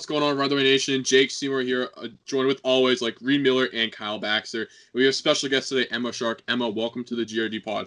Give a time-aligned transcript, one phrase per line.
[0.00, 1.04] What's going on, Runaway Nation?
[1.04, 4.66] Jake Seymour here, uh, joined with always like Reid Miller and Kyle Baxter.
[4.94, 6.40] We have special guest today, Emma Shark.
[6.48, 7.86] Emma, welcome to the GRD pod.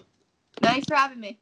[0.62, 1.40] Thanks for having me.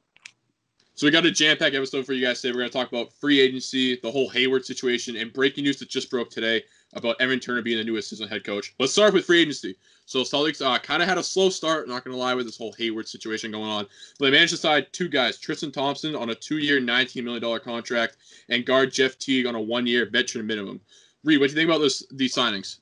[0.95, 2.52] So we got a jam-packed episode for you guys today.
[2.52, 5.91] We're going to talk about free agency, the whole Hayward situation, and breaking news that
[5.91, 6.64] just broke today
[6.95, 8.74] about Evan Turner being the new assistant head coach.
[8.79, 9.77] Let's start with free agency.
[10.04, 12.59] So Celtics uh, kind of had a slow start, not going to lie, with this
[12.59, 13.87] whole Hayward situation going on.
[14.18, 18.16] But they managed to sign two guys, Tristan Thompson on a two-year, $19 million contract,
[18.48, 20.80] and guard Jeff Teague on a one-year veteran minimum.
[21.24, 22.78] Reid, what do you think about this, these signings?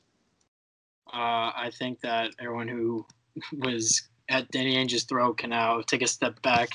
[1.12, 3.06] Uh, I think that everyone who
[3.58, 6.70] was at Danny Ainge's throat can now take a step back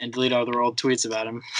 [0.00, 1.42] and delete all their old tweets about him.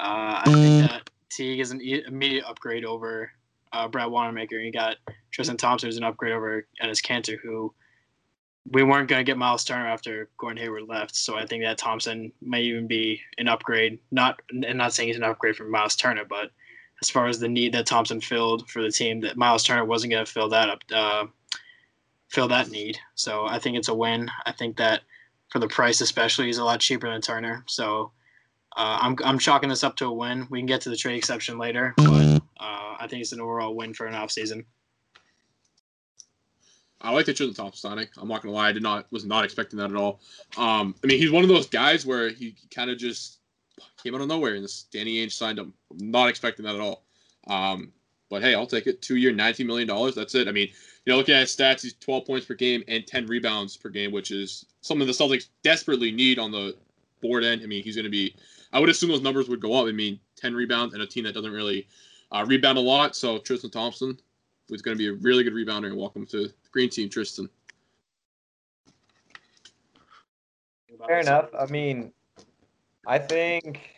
[0.00, 3.32] Uh, I think that Teague is an immediate upgrade over
[3.72, 4.56] uh, Brad Wanamaker.
[4.56, 4.96] You got
[5.30, 7.72] Tristan Thompson, who's an upgrade over Enes Kanter, who
[8.70, 11.16] we weren't going to get Miles Turner after Gordon Hayward left.
[11.16, 13.98] So I think that Thompson may even be an upgrade.
[14.10, 16.50] Not and not saying he's an upgrade from Miles Turner, but
[17.02, 20.12] as far as the need that Thompson filled for the team, that Miles Turner wasn't
[20.12, 21.26] going to fill that up, uh,
[22.28, 22.98] fill that need.
[23.14, 24.30] So I think it's a win.
[24.44, 25.02] I think that
[25.50, 27.64] for the price, especially, he's a lot cheaper than Turner.
[27.66, 28.12] So
[28.76, 30.46] uh, I'm I'm chalking this up to a win.
[30.50, 32.17] We can get to the trade exception later, but
[32.58, 34.64] uh, I think it's an overall win for an offseason.
[37.00, 38.10] I like to show the top Sonic.
[38.18, 40.20] I'm not gonna lie, I did not was not expecting that at all.
[40.56, 43.38] Um, I mean, he's one of those guys where he kind of just
[44.02, 45.72] came out of nowhere, and this Danny Ainge signed him.
[45.94, 47.04] Not expecting that at all.
[47.46, 47.92] Um,
[48.30, 49.00] but hey, I'll take it.
[49.00, 50.14] Two year, nineteen million dollars.
[50.16, 50.48] That's it.
[50.48, 50.68] I mean,
[51.08, 53.88] you know, looking at his stats, he's 12 points per game and 10 rebounds per
[53.88, 56.76] game, which is something the Celtics desperately need on the
[57.22, 57.62] board end.
[57.62, 58.34] I mean, he's going to be.
[58.74, 59.86] I would assume those numbers would go up.
[59.86, 61.88] I mean, 10 rebounds and a team that doesn't really
[62.32, 63.16] uh, rebound a lot.
[63.16, 64.18] So Tristan Thompson
[64.70, 65.86] is going to be a really good rebounder.
[65.86, 67.48] And welcome to the Green Team, Tristan.
[71.06, 71.50] Fair enough.
[71.58, 72.12] I mean,
[73.06, 73.94] I think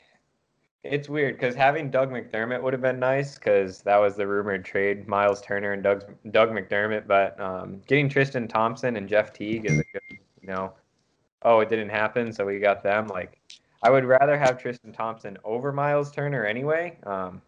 [0.85, 4.65] it's weird because having Doug McDermott would have been nice because that was the rumored
[4.65, 7.07] trade, Miles Turner and Doug Doug McDermott.
[7.07, 10.73] But um, getting Tristan Thompson and Jeff Teague is a good, you know,
[11.43, 13.09] oh, it didn't happen, so we got them.
[13.09, 13.41] Like,
[13.83, 16.99] I would rather have Tristan Thompson over Miles Turner anyway.
[17.05, 17.41] Um,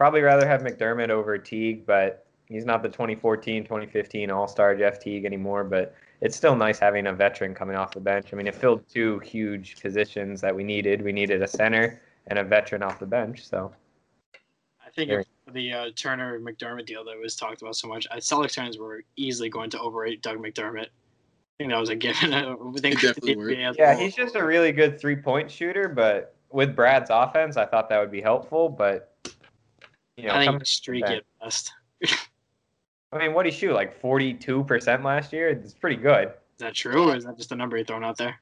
[0.00, 4.98] probably rather have McDermott over Teague, but he's not the 2014, 2015 All Star Jeff
[4.98, 5.62] Teague anymore.
[5.62, 8.32] But it's still nice having a veteran coming off the bench.
[8.32, 11.02] I mean, it filled two huge positions that we needed.
[11.02, 13.46] We needed a center and a veteran off the bench.
[13.46, 13.74] So
[14.82, 18.20] I think if the uh, Turner McDermott deal that was talked about so much, I
[18.20, 20.86] Celtics fans were easily going to overrate Doug McDermott.
[20.86, 22.32] I think that was a given.
[22.32, 23.02] I think
[23.76, 27.90] yeah, he's just a really good three point shooter, but with Brad's offense, I thought
[27.90, 28.70] that would be helpful.
[28.70, 29.08] But
[30.22, 31.72] you know, I think streak at best.
[33.12, 33.72] I mean, what did he shoot?
[33.72, 35.48] Like forty two percent last year.
[35.48, 36.28] It's pretty good.
[36.28, 38.36] Is that true, or is that just a number you thrown out there?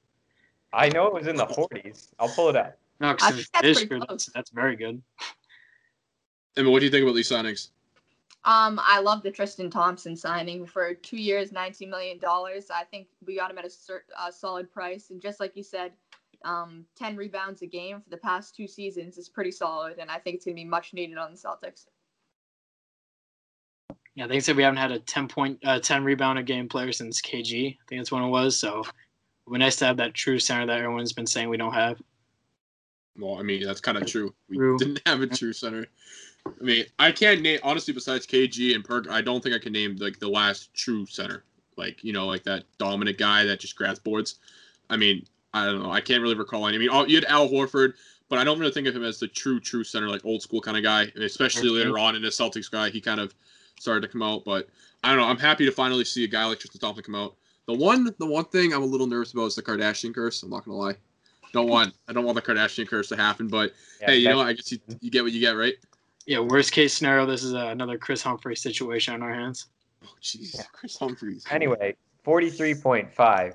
[0.72, 2.08] I know it was in the forties.
[2.18, 2.78] I'll pull it up.
[3.00, 5.00] No, because that's, that's, that's very good.
[6.56, 7.68] Emma, what do you think about these signings?
[8.44, 12.70] Um, I love the Tristan Thompson signing for two years, nineteen million dollars.
[12.74, 15.62] I think we got him at a cert, uh, solid price, and just like you
[15.62, 15.92] said,
[16.44, 20.18] um, ten rebounds a game for the past two seasons is pretty solid, and I
[20.18, 21.86] think it's gonna be much needed on the Celtics.
[24.14, 26.92] Yeah, they said we haven't had a ten point, uh, ten rebound a game player
[26.92, 27.74] since KG.
[27.74, 28.58] I think that's when it was.
[28.58, 28.86] So, it
[29.46, 32.00] would be nice to have that true center that everyone's been saying we don't have.
[33.18, 34.32] Well, I mean, that's kind of true.
[34.48, 34.78] We true.
[34.78, 35.86] didn't have a true center.
[36.46, 39.08] I mean, I can't name honestly besides KG and Perk.
[39.10, 41.44] I don't think I can name like the last true center,
[41.76, 44.36] like you know, like that dominant guy that just grabs boards.
[44.90, 45.90] I mean, I don't know.
[45.90, 46.76] I can't really recall any.
[46.76, 47.94] I mean, oh, you had Al Horford,
[48.28, 50.60] but I don't really think of him as the true true center, like old school
[50.60, 51.06] kind of guy.
[51.16, 51.78] Especially okay.
[51.78, 53.34] later on in the Celtics guy, he kind of
[53.80, 54.44] started to come out.
[54.44, 54.68] But
[55.02, 55.26] I don't know.
[55.26, 57.34] I'm happy to finally see a guy like Tristan Thompson come out.
[57.66, 60.42] The one, the one thing I'm a little nervous about is the Kardashian curse.
[60.42, 60.96] I'm not gonna lie
[61.52, 63.48] don't want I don't want the Kardashian curse to happen.
[63.48, 65.74] But yeah, hey, you know, I guess you, you get what you get, right?
[66.26, 66.40] Yeah.
[66.40, 69.66] Worst case scenario, this is uh, another Kris Humphries situation on our hands.
[70.04, 70.62] Oh, jeez, yeah.
[70.72, 71.44] Kris Humphries.
[71.50, 73.54] Anyway, forty-three point five.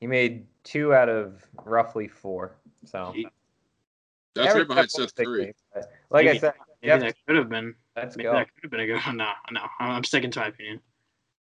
[0.00, 2.56] He made two out of roughly four.
[2.84, 3.14] So
[4.34, 5.54] that's right behind Seth Curry.
[6.10, 7.74] Like maybe, I said, maybe that could have been.
[7.96, 8.32] Let's maybe go.
[8.32, 9.00] That could have been a good.
[9.14, 10.80] No, no, I'm sticking to my opinion.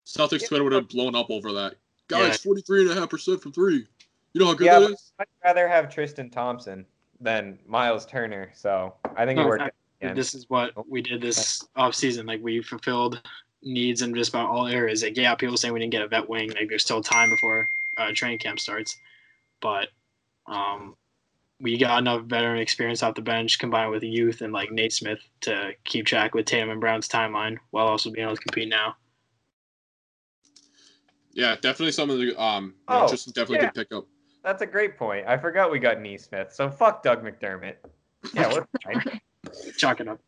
[0.07, 1.75] Celtics Twitter would have blown up over that.
[2.09, 3.87] Guys, forty-three and a half percent from three.
[4.33, 5.13] You know how good yeah, that is?
[5.19, 6.85] I'd rather have Tristan Thompson
[7.21, 8.51] than Miles Turner.
[8.55, 9.75] So I think no, it worked.
[10.15, 12.27] This is what we did this off season.
[12.27, 13.21] Like we fulfilled
[13.63, 15.03] needs in just about all areas.
[15.03, 16.51] Like yeah, people saying we didn't get a vet wing.
[16.51, 18.97] Like there's still time before uh, training camp starts,
[19.61, 19.89] but
[20.47, 20.97] um,
[21.61, 25.73] we got enough veteran experience off the bench combined with youth and like Nesmith to
[25.85, 28.97] keep track with Tatum and Brown's timeline while also being able to compete now.
[31.33, 33.71] Yeah, definitely some of the um, oh, just definitely yeah.
[33.73, 34.07] good pickup.
[34.43, 35.27] That's a great point.
[35.29, 36.53] I forgot we got Nesmith.
[36.53, 37.77] So fuck Doug McDermott.
[38.35, 39.21] Yeah, we're fine.
[39.77, 40.21] Chalk it up.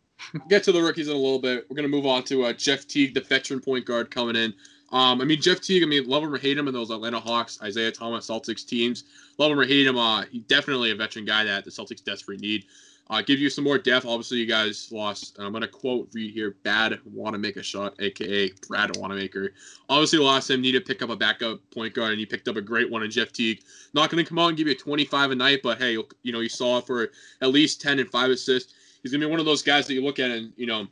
[0.48, 1.66] get to the rookies in a little bit.
[1.68, 4.54] We're gonna move on to uh, Jeff Teague, the veteran point guard coming in.
[4.92, 5.82] Um, I mean Jeff Teague.
[5.82, 9.04] I mean, love him or hate him in those Atlanta Hawks, Isaiah Thomas Celtics teams.
[9.38, 9.96] Love him or hate him.
[9.96, 12.66] Uh, he's definitely a veteran guy that the Celtics desperately need.
[13.10, 14.06] Uh, give you some more depth.
[14.06, 15.36] Obviously, you guys lost.
[15.38, 16.56] I'm gonna quote Reid here.
[16.62, 19.52] Bad want to make a shot, aka Brad Wanamaker.
[19.88, 20.60] Obviously, lost him.
[20.60, 23.02] Need to pick up a backup point guard, and he picked up a great one
[23.02, 23.62] in Jeff Teague.
[23.92, 26.48] Not gonna come out and give you 25 a night, but hey, you know you
[26.48, 27.10] saw for
[27.42, 28.72] at least 10 and five assists.
[29.02, 30.86] He's gonna be one of those guys that you look at and you know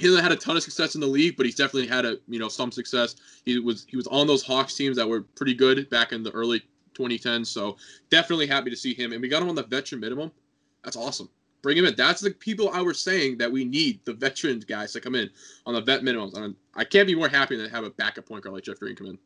[0.00, 2.16] he hasn't had a ton of success in the league, but he's definitely had a
[2.26, 3.16] you know some success.
[3.44, 6.30] He was he was on those Hawks teams that were pretty good back in the
[6.30, 6.62] early
[6.94, 7.46] 2010s.
[7.46, 7.76] So
[8.08, 10.32] definitely happy to see him, and we got him on the veteran minimum.
[10.84, 11.28] That's awesome.
[11.62, 11.94] Bring him in.
[11.94, 15.28] That's the people I was saying that we need the veteran guys to come in
[15.66, 16.32] on the vet minimums.
[16.34, 18.80] I, I can't be more happy than to have a backup point guard like Jeff
[18.80, 19.18] Green come in.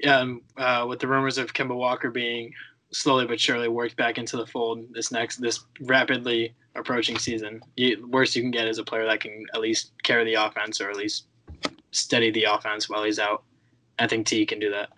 [0.00, 2.52] Yeah, uh, with the rumors of Kemba Walker being
[2.90, 8.06] slowly but surely worked back into the fold this next this rapidly approaching season, you,
[8.08, 10.90] worst you can get is a player that can at least carry the offense or
[10.90, 11.26] at least
[11.90, 13.44] steady the offense while he's out.
[13.98, 14.90] I think T can do that.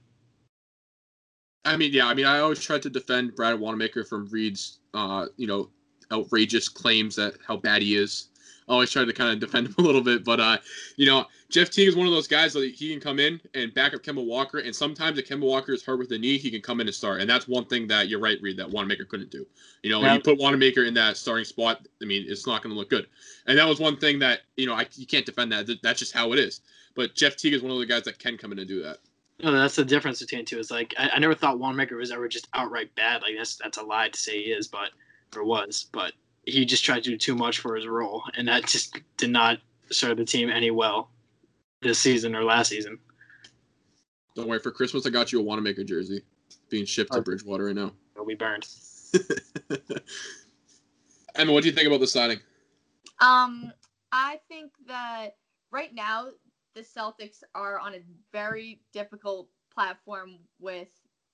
[1.65, 5.27] I mean, yeah, I mean, I always try to defend Brad Wanamaker from Reid's, uh,
[5.37, 5.71] you know,
[6.13, 8.29] outrageous claims that how bad he is.
[8.69, 10.59] I always try to kind of defend him a little bit, but uh,
[10.97, 13.75] you know, Jeff Teague is one of those guys that he can come in and
[13.75, 16.51] back up Kemba Walker, and sometimes if Kemba Walker is hurt with the knee, he
[16.51, 19.05] can come in and start, and that's one thing that you're right, Reid, that Wanamaker
[19.05, 19.45] couldn't do.
[19.83, 20.07] You know, yeah.
[20.07, 22.89] when you put Wanamaker in that starting spot, I mean, it's not going to look
[22.89, 23.09] good,
[23.47, 25.69] and that was one thing that you know I you can't defend that.
[25.83, 26.61] That's just how it is.
[26.95, 28.99] But Jeff Teague is one of the guys that can come in and do that.
[29.43, 30.59] No, that's the difference between two.
[30.59, 33.23] Is like I, I never thought Wanamaker was ever just outright bad.
[33.23, 34.91] Like that's that's a lie to say he is, but
[35.35, 36.13] or was, but
[36.47, 39.59] he just tried to do too much for his role, and that just did not
[39.91, 41.11] serve the team any well
[41.83, 42.99] this season or last season.
[44.35, 46.23] Don't worry, for Christmas I got you a Wanamaker jersey
[46.69, 47.93] being shipped to Bridgewater right now.
[48.15, 48.67] It'll be burned.
[51.35, 52.39] Emma, what do you think about the signing?
[53.21, 53.73] Um,
[54.13, 55.37] I think that
[55.71, 56.29] right now
[56.75, 58.01] the Celtics are on a
[58.33, 60.89] very difficult platform with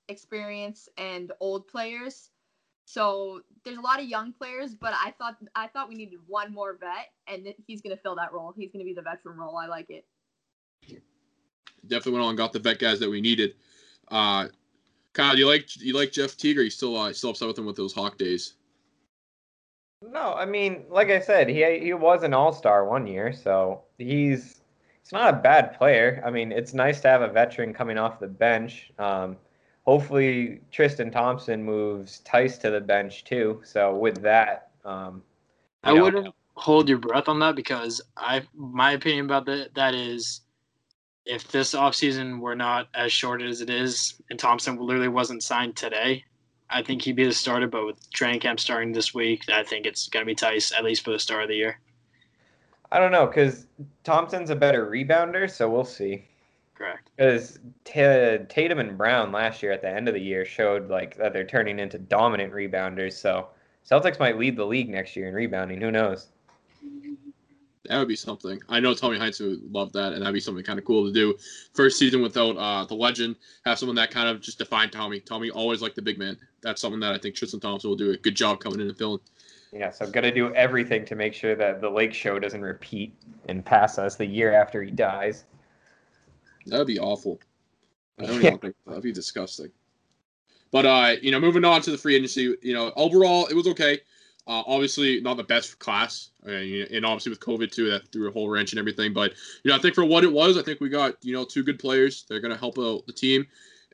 [0.08, 2.30] experience and old players.
[2.84, 6.54] So there's a lot of young players, but I thought I thought we needed one
[6.54, 8.54] more vet, and he's gonna fill that role.
[8.56, 9.56] He's gonna be the veteran role.
[9.56, 10.06] I like it.
[11.86, 13.54] Definitely went on and got the vet guys that we needed.
[14.08, 14.48] Uh,
[15.12, 16.58] Kyle, do you like you like Jeff Teague?
[16.58, 18.54] Or are you still uh, still upset with him with those Hawk days?
[20.02, 23.82] No, I mean, like I said, he he was an All Star one year, so
[23.98, 24.60] he's
[25.02, 26.22] he's not a bad player.
[26.24, 28.92] I mean, it's nice to have a veteran coming off the bench.
[28.98, 29.36] Um,
[29.86, 33.62] hopefully Tristan Thompson moves Theis to the bench too.
[33.64, 35.22] So with that, um,
[35.82, 39.94] I know, wouldn't hold your breath on that because I my opinion about that that
[39.94, 40.42] is
[41.26, 45.76] if this offseason were not as short as it is and Thompson literally wasn't signed
[45.76, 46.24] today,
[46.70, 47.66] I think he'd be the starter.
[47.66, 50.84] But with training camp starting this week, I think it's going to be Theis at
[50.84, 51.80] least for the start of the year.
[52.92, 53.66] I don't know because
[54.04, 56.24] Thompson's a better rebounder, so we'll see.
[56.74, 57.10] Correct.
[57.16, 61.16] Because T- Tatum and Brown last year at the end of the year showed like
[61.16, 63.14] that they're turning into dominant rebounders.
[63.14, 63.48] So
[63.88, 65.80] Celtics might lead the league next year in rebounding.
[65.80, 66.28] Who knows?
[67.88, 68.60] That would be something.
[68.68, 71.12] I know Tommy Heinsohn would love that, and that'd be something kind of cool to
[71.12, 71.34] do.
[71.74, 75.20] First season without uh, the legend, have someone that kind of just defined Tommy.
[75.20, 76.36] Tommy always liked the big man.
[76.62, 78.96] That's something that I think Tristan Thompson will do a good job coming in and
[78.96, 79.20] filling.
[79.72, 83.14] Yeah, so got to do everything to make sure that the Lake Show doesn't repeat
[83.48, 85.44] and pass us the year after he dies.
[86.66, 87.40] That would be awful.
[88.18, 89.70] I don't even think that'd be disgusting.
[90.70, 93.66] But uh, you know, moving on to the free agency, you know, overall it was
[93.68, 94.00] okay.
[94.48, 98.48] Uh, obviously not the best class, and obviously with COVID too, that threw a whole
[98.48, 99.12] wrench and everything.
[99.12, 99.32] But
[99.64, 101.64] you know, I think for what it was, I think we got you know two
[101.64, 102.24] good players.
[102.28, 103.44] They're going to help out the team,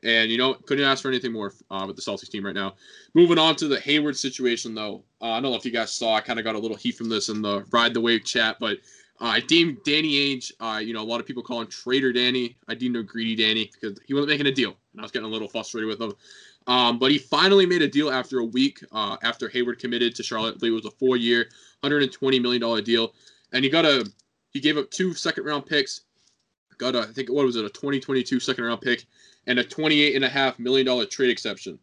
[0.03, 2.75] and you know, couldn't ask for anything more uh, with the Celtics team right now.
[3.15, 6.15] Moving on to the Hayward situation, though, uh, I don't know if you guys saw.
[6.15, 8.57] I kind of got a little heat from this in the ride the wave chat,
[8.59, 8.77] but
[9.21, 12.11] uh, I deem Danny Ainge, uh, you know, a lot of people call him Trader
[12.11, 12.57] Danny.
[12.67, 14.75] I deemed him Greedy Danny because he wasn't making a deal.
[14.91, 16.13] And I was getting a little frustrated with him.
[16.65, 20.23] Um, but he finally made a deal after a week uh, after Hayward committed to
[20.23, 20.55] Charlotte.
[20.55, 21.49] I believe it was a four-year,
[21.83, 23.13] $120 million deal.
[23.51, 24.09] And he got a
[24.51, 26.01] he gave up two second-round picks.
[26.77, 29.05] Got a, I think what was it, a 2022 second-round pick
[29.47, 31.77] and a $28.5 million trade exception.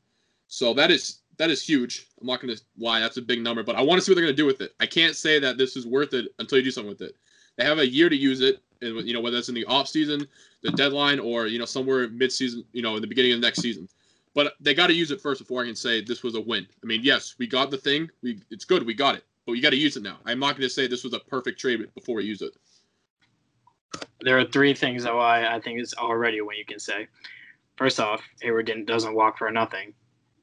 [0.49, 2.07] So that is that is huge.
[2.21, 4.17] I'm not going to lie, that's a big number, but I want to see what
[4.17, 4.75] they're going to do with it.
[4.79, 7.17] I can't say that this is worth it until you do something with it.
[7.57, 9.89] They have a year to use it, and you know whether that's in the off
[9.89, 10.27] season,
[10.63, 13.47] the deadline, or you know somewhere mid season, you know in the beginning of the
[13.47, 13.89] next season.
[14.35, 16.67] But they got to use it first before I can say this was a win.
[16.83, 18.11] I mean, yes, we got the thing.
[18.23, 18.85] We it's good.
[18.85, 20.19] We got it, but we got to use it now.
[20.27, 22.53] I'm not going to say this was a perfect trade before we use it.
[24.21, 27.09] There are three things that I, I think is already what you can say.
[27.77, 29.95] First off, Hayward didn't, doesn't walk for nothing.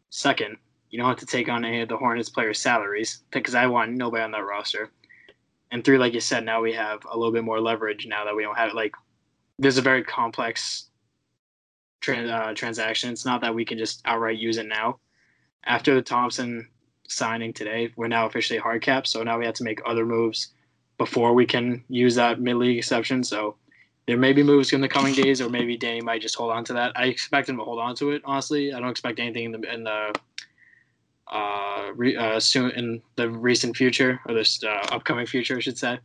[0.09, 0.57] Second,
[0.89, 3.91] you don't have to take on any of the Hornets players' salaries because I want
[3.91, 4.91] nobody on that roster.
[5.71, 8.35] and three, like you said, now we have a little bit more leverage now that
[8.35, 8.75] we don't have it.
[8.75, 8.93] like.
[9.59, 10.89] There's a very complex
[11.99, 13.11] trans, uh, transaction.
[13.11, 14.99] It's not that we can just outright use it now.
[15.65, 16.69] After the Thompson
[17.07, 19.07] signing today, we're now officially hard cap.
[19.07, 20.49] So now we have to make other moves
[20.97, 23.23] before we can use that mid league exception.
[23.23, 23.55] So
[24.07, 26.63] there may be moves in the coming days, or maybe Danny might just hold on
[26.65, 26.93] to that.
[26.95, 28.21] I expect him to hold on to it.
[28.25, 30.13] Honestly, I don't expect anything in the in the
[31.31, 35.77] uh, re, uh soon in the recent future or this uh, upcoming future, I should
[35.77, 35.99] say.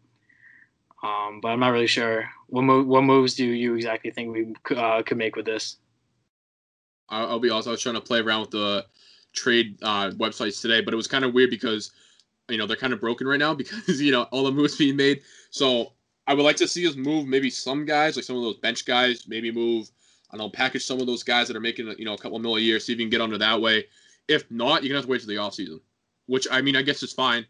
[1.03, 4.77] Um, but I'm not really sure what move, what moves do you exactly think we
[4.77, 5.77] uh, could make with this.
[7.09, 7.69] I'll be honest.
[7.69, 8.87] I was trying to play around with the
[9.33, 11.91] trade uh, websites today, but it was kind of weird because
[12.49, 14.97] you know they're kind of broken right now because you know all the moves being
[14.97, 15.23] made.
[15.51, 15.93] So
[16.27, 18.85] I would like to see us move maybe some guys, like some of those bench
[18.85, 19.91] guys, maybe move.
[20.31, 22.19] And I don't know, package some of those guys that are making you know a
[22.19, 23.87] couple mil a year, see if you can get under that way.
[24.33, 25.81] If not, you're gonna have to wait till the off season,
[26.27, 27.47] which I mean I guess is fine.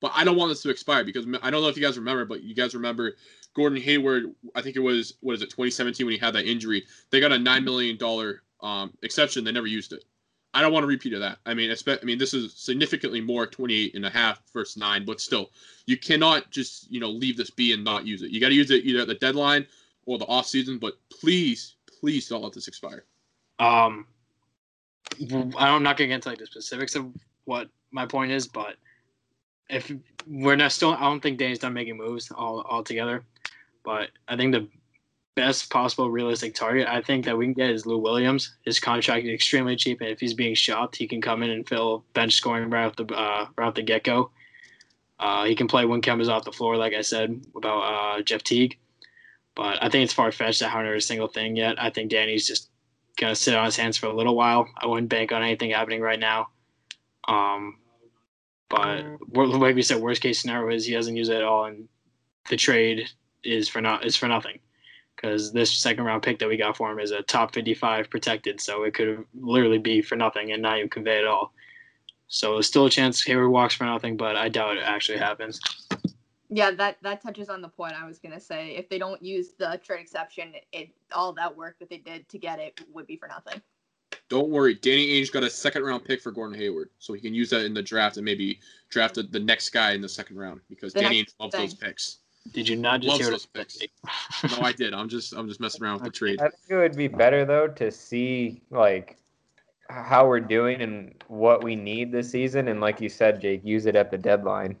[0.00, 2.26] But I don't want this to expire because I don't know if you guys remember,
[2.26, 3.14] but you guys remember
[3.54, 4.34] Gordon Hayward.
[4.54, 6.84] I think it was what is it 2017 when he had that injury.
[7.10, 9.44] They got a nine million dollar um, exception.
[9.44, 10.04] They never used it.
[10.56, 11.38] I don't want to repeat of that.
[11.44, 15.20] I mean, I mean, this is significantly more 28 and a half versus nine, but
[15.20, 15.50] still,
[15.84, 18.30] you cannot just, you know, leave this be and not use it.
[18.30, 19.66] You got to use it either at the deadline
[20.06, 23.04] or the off season, but please, please don't let this expire.
[23.58, 24.06] Um,
[25.58, 27.06] I'm not going to get into like the specifics of
[27.44, 28.76] what my point is, but
[29.68, 29.90] if
[30.26, 33.24] we're not still, I don't think Danny's done making moves all altogether,
[33.84, 34.68] but I think the
[35.34, 38.54] best possible realistic target I think that we can get is Lou Williams.
[38.64, 41.68] His contract is extremely cheap, and if he's being shopped, he can come in and
[41.68, 44.30] fill bench scoring right off the uh, right off the get go.
[45.18, 48.42] Uh, he can play when Kemba's off the floor, like I said about uh, Jeff
[48.42, 48.78] Teague.
[49.54, 51.82] But I think it's far fetched to have a single thing yet.
[51.82, 52.68] I think Danny's just
[53.16, 54.68] gonna sit on his hands for a little while.
[54.76, 56.48] I wouldn't bank on anything happening right now.
[57.28, 57.78] Um,
[58.68, 61.88] but like we said, worst case scenario is he doesn't use it at all, and
[62.48, 63.08] the trade
[63.42, 64.58] is for not is for nothing
[65.14, 68.60] because this second round pick that we got for him is a top 55 protected,
[68.60, 71.52] so it could literally be for nothing and not even convey at all.
[72.28, 75.60] So there's still a chance Hayward walks for nothing, but I doubt it actually happens.
[76.48, 78.76] Yeah, that that touches on the point I was gonna say.
[78.76, 82.38] If they don't use the trade exception, it all that work that they did to
[82.38, 83.60] get it would be for nothing.
[84.28, 87.34] Don't worry, Danny Ainge got a second round pick for Gordon Hayward, so he can
[87.34, 90.36] use that in the draft and maybe draft the, the next guy in the second
[90.36, 91.62] round because the Danny Ainge loves thing.
[91.62, 92.18] those picks.
[92.52, 93.78] Did you not just hear those picks?
[94.50, 94.94] no, I did.
[94.94, 96.40] I'm just I'm just messing around with the trade.
[96.40, 99.16] I think it would be better though to see like
[99.88, 103.86] how we're doing and what we need this season, and like you said, Jake, use
[103.86, 104.76] it at the deadline.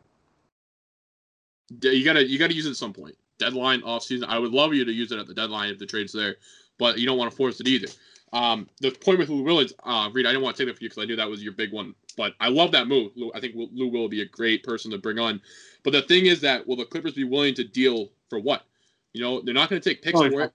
[1.70, 3.16] You gotta you gotta use it at some point.
[3.38, 4.28] Deadline off season.
[4.28, 6.36] I would love you to use it at the deadline if the trade's there,
[6.78, 7.88] but you don't want to force it either.
[8.32, 10.84] Um, the point with Lou Williams, uh, Reid, I didn't want to take that for
[10.84, 13.12] you because I knew that was your big one, but I love that move.
[13.14, 15.40] Lou, I think Lou will be a great person to bring on.
[15.84, 18.64] But the thing is that will the Clippers be willing to deal for what?
[19.12, 20.52] You know, they're not going to take picks oh, for it.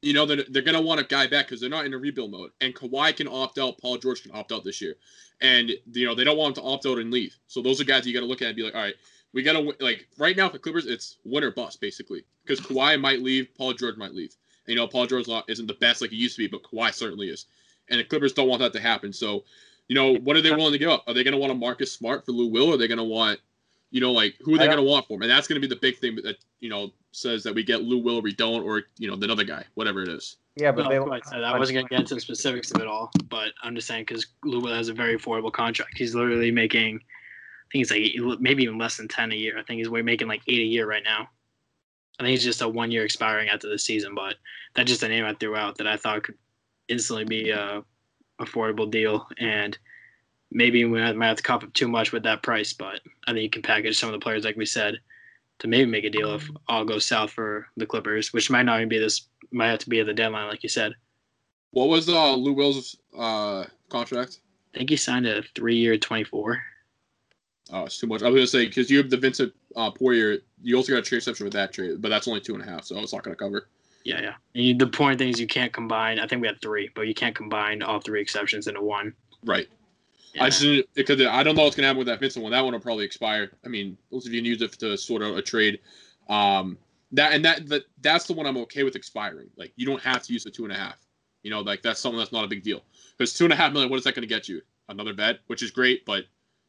[0.00, 1.98] You know, they're, they're going to want a guy back because they're not in a
[1.98, 2.50] rebuild mode.
[2.60, 3.78] And Kawhi can opt out.
[3.78, 4.94] Paul George can opt out this year.
[5.40, 7.36] And, you know, they don't want him to opt out and leave.
[7.46, 8.94] So those are guys you got to look at and be like, all right,
[9.32, 12.24] we got to, like, right now for Clippers, it's win or bust, basically.
[12.44, 14.34] Because Kawhi might leave, Paul George might leave.
[14.66, 16.92] And, you know, Paul George isn't the best like he used to be, but Kawhi
[16.92, 17.46] certainly is.
[17.88, 19.12] And the Clippers don't want that to happen.
[19.12, 19.44] So,
[19.88, 21.04] you know, what are they willing to give up?
[21.06, 22.70] Are they going to want a Marcus Smart for Lou Will?
[22.70, 23.40] Or are they going to want
[23.92, 25.22] you know, like who are they going to want for him?
[25.22, 27.82] And that's going to be the big thing that you know says that we get
[27.82, 30.38] Lou Will, or we don't, or you know, the other guy, whatever it is.
[30.56, 32.88] Yeah, but no, they, I, I wasn't going to get into the specifics of it
[32.88, 35.96] all, but I'm just saying because Lou Will has a very affordable contract.
[35.96, 37.00] He's literally making, I
[37.72, 39.58] think he's like maybe even less than ten a year.
[39.58, 41.28] I think he's we're making like eight a year right now.
[42.18, 44.36] I think he's just a one year expiring after the season, but
[44.74, 46.36] that's just a name I threw out that I thought could
[46.88, 47.82] instantly be a
[48.40, 49.78] affordable deal and
[50.54, 53.42] maybe we might have to cop up too much with that price, but I think
[53.42, 54.96] you can package some of the players, like we said,
[55.60, 58.78] to maybe make a deal if all goes south for the Clippers, which might not
[58.78, 60.92] even be this, might have to be at the deadline, like you said.
[61.70, 64.40] What was uh, Lou Will's uh, contract?
[64.74, 66.62] I think he signed a three-year, twenty-four.
[67.72, 68.22] Oh, it's too much.
[68.22, 71.02] I was gonna say because you have the Vincent uh, Poirier, you also got a
[71.02, 73.22] trade exception with that trade, but that's only two and a half, so it's not
[73.22, 73.68] gonna cover.
[74.04, 74.34] Yeah, yeah.
[74.52, 76.18] You, the point thing is you can't combine.
[76.18, 79.14] I think we had three, but you can't combine all three exceptions into one.
[79.44, 79.68] Right.
[80.34, 80.44] Yeah.
[80.44, 80.62] I just
[80.94, 82.52] because I don't know what's gonna happen with that Vincent one.
[82.52, 83.52] That one will probably expire.
[83.64, 85.80] I mean, most of you can use it to sort out a trade.
[86.28, 86.76] Um,
[87.12, 89.48] that and that, that that's the one I'm okay with expiring.
[89.56, 90.96] Like you don't have to use the two and a half.
[91.42, 92.82] You know, like that's something that's not a big deal.
[93.16, 94.60] Because two and a half million, what is that going to get you?
[94.88, 96.24] Another vet, which is great, but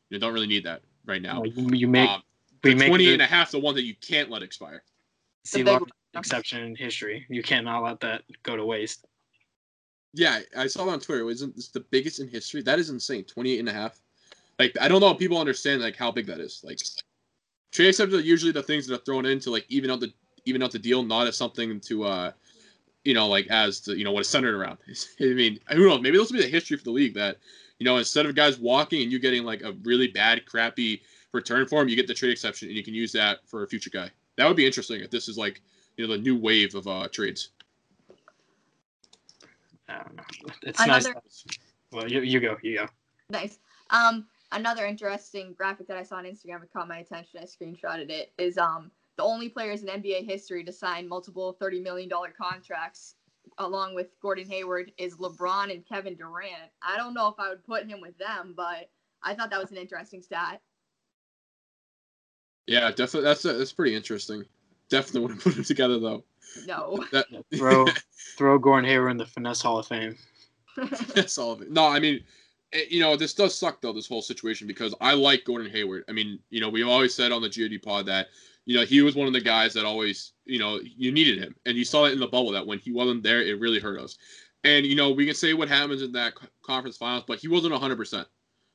[0.10, 1.44] you don't really need that right now.
[1.44, 2.24] you make um,
[2.64, 4.84] we make 28 the, and a half, the one that you can't let expire.
[5.46, 5.66] See,
[6.16, 7.26] exception in history.
[7.30, 9.06] You cannot let that go to waste.
[10.14, 11.22] Yeah, I saw it on Twitter.
[11.22, 12.62] It wasn't this the biggest in history?
[12.62, 13.24] That is insane.
[13.26, 14.00] 28 and a half.
[14.60, 16.62] Like I don't know if people understand like how big that is.
[16.64, 16.80] Like
[17.72, 20.14] trade exceptions are usually the things that are thrown in to like even out the
[20.46, 22.32] even out the deal, not as something to uh
[23.04, 24.78] you know like as to you know what is centered around.
[25.20, 26.02] I mean, who knows?
[26.02, 27.38] Maybe this will be the history for the league that
[27.84, 31.02] you know instead of guys walking and you getting like a really bad, crappy
[31.34, 33.68] return for him, you get the trade exception and you can use that for a
[33.68, 34.10] future guy.
[34.38, 35.62] That would be interesting if this is like
[35.98, 37.50] you know the new wave of uh trades.
[39.90, 40.24] I don't know.
[40.62, 41.14] It's Another...
[41.14, 41.46] nice.
[41.92, 42.56] Well, you, you go.
[42.64, 42.86] You go.
[43.30, 43.60] Nice.
[43.90, 47.42] Um, another interesting graphic that I saw on Instagram that caught my attention.
[47.42, 48.32] I screenshotted it.
[48.38, 53.16] Is um the only players in NBA history to sign multiple thirty million dollar contracts,
[53.58, 56.72] along with Gordon Hayward, is LeBron and Kevin Durant.
[56.82, 58.90] I don't know if I would put him with them, but
[59.22, 60.62] I thought that was an interesting stat.
[62.68, 63.24] Yeah, definitely.
[63.24, 64.44] That's a, that's pretty interesting.
[64.90, 66.24] Definitely wouldn't put them together though.
[66.66, 67.04] No.
[67.12, 67.86] That, throw
[68.38, 70.18] throw Gordon Hayward in the finesse Hall of Fame.
[70.76, 71.74] finesse Hall of Fame.
[71.74, 72.24] No, I mean, it,
[72.74, 73.94] Eh, you know, this does suck though.
[73.94, 76.04] This whole situation because I like Gordon Hayward.
[76.10, 78.28] I mean, you know, we've always said on the GRD pod that
[78.66, 81.56] you know he was one of the guys that always you know you needed him,
[81.66, 84.00] and you saw it in the bubble that when he wasn't there, it really hurt
[84.00, 84.18] us.
[84.64, 87.72] And you know, we can say what happens in that conference finals, but he wasn't
[87.72, 87.96] 100.
[87.96, 88.28] percent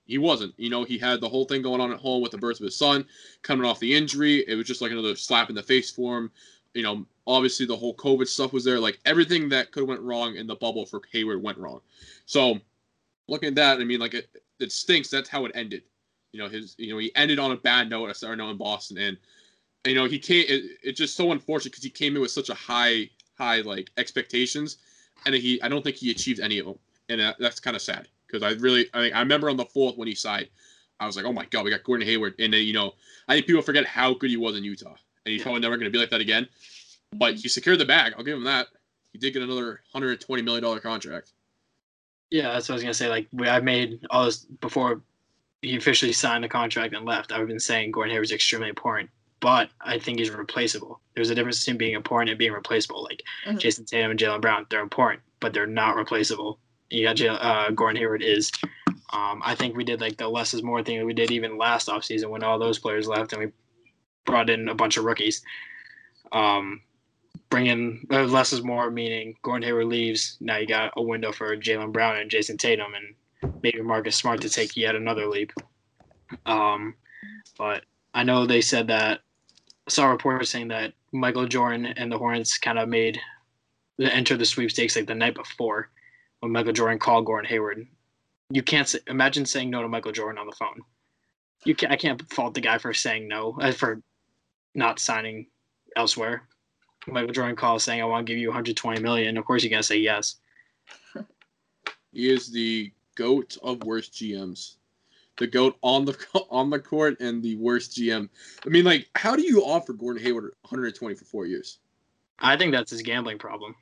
[0.09, 0.55] he wasn't.
[0.57, 2.65] You know, he had the whole thing going on at home with the birth of
[2.65, 3.07] his son,
[3.43, 4.43] coming off the injury.
[4.49, 6.33] It was just like another slap in the face for him.
[6.73, 8.81] You know, obviously the whole COVID stuff was there.
[8.81, 11.81] Like everything that could went wrong in the bubble for Hayward went wrong.
[12.25, 12.59] So
[13.29, 15.09] looking at that, I mean, like it, it stinks.
[15.09, 15.83] That's how it ended.
[16.33, 18.11] You know, his, you know, he ended on a bad note.
[18.11, 19.17] I started note in Boston, and
[19.87, 20.45] you know, he came.
[20.49, 23.09] It, it's just so unfortunate because he came in with such a high,
[23.39, 24.79] high like expectations,
[25.27, 27.83] and he, I don't think he achieved any of them, and uh, that's kind of
[27.83, 30.49] sad because I really I, think I remember on the fourth when he signed,
[31.01, 32.95] I was like, oh my god, we got Gordon Hayward, and then you know
[33.29, 35.91] I think people forget how good he was in Utah, and he's probably never going
[35.91, 36.49] to be like that again.
[37.13, 38.13] But he secured the bag.
[38.19, 38.69] I'll give him that.
[39.13, 41.33] He did get another 120 million dollar contract.
[42.31, 43.09] Yeah, that's what I was gonna say.
[43.09, 45.03] Like I made all this before
[45.63, 47.33] he officially signed the contract and left.
[47.33, 51.01] I've been saying Gordon Hayward's extremely important, but I think he's replaceable.
[51.15, 53.03] There's a difference between being important and being replaceable.
[53.03, 53.59] Like mm-hmm.
[53.59, 56.59] Jayson Tatum and Jalen Brown, they're important, but they're not replaceable
[56.91, 58.51] you got uh, Gordon Hayward is.
[59.11, 61.57] Um, I think we did like the less is more thing that we did even
[61.57, 63.53] last offseason when all those players left and we
[64.27, 65.43] brought in a bunch of rookies.
[66.33, 66.83] Um,
[67.51, 70.37] bring in uh, less is more, meaning Gordon Hayward leaves.
[70.41, 74.41] Now you got a window for Jalen Brown and Jayson Tatum and maybe Marcus Smart
[74.43, 75.53] to take yet another leap.
[76.47, 76.95] Um,
[77.57, 77.85] but
[78.15, 79.21] I know they said that
[79.87, 83.19] I saw reports saying that Michael Jordan and the Hornets kind of made
[83.97, 85.91] the enter the sweepstakes like the night before
[86.41, 87.87] when Michael Jordan called Gordon Hayward.
[88.51, 90.83] You can't say, imagine saying no to Michael Jordan on the phone.
[91.65, 94.03] You can I can't fault the guy for saying no uh, for
[94.75, 95.47] not signing
[95.97, 96.43] elsewhere.
[97.13, 99.37] Michael Jordan calls saying I want to give you 120 million.
[99.37, 100.37] Of course you're gonna say yes.
[102.13, 104.77] he is the goat of worst GMs.
[105.37, 106.17] The goat on the
[106.51, 108.29] on the court and the worst GM.
[108.65, 111.79] I mean, like, how do you offer Gordon Hayward 120 for four years?
[112.39, 113.75] I think that's his gambling problem.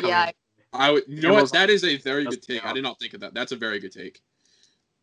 [0.00, 0.30] Yeah,
[0.72, 1.04] I would.
[1.06, 1.52] You know what?
[1.52, 2.64] That is a very good take.
[2.64, 3.34] I did not think of that.
[3.34, 4.20] That's a very good take.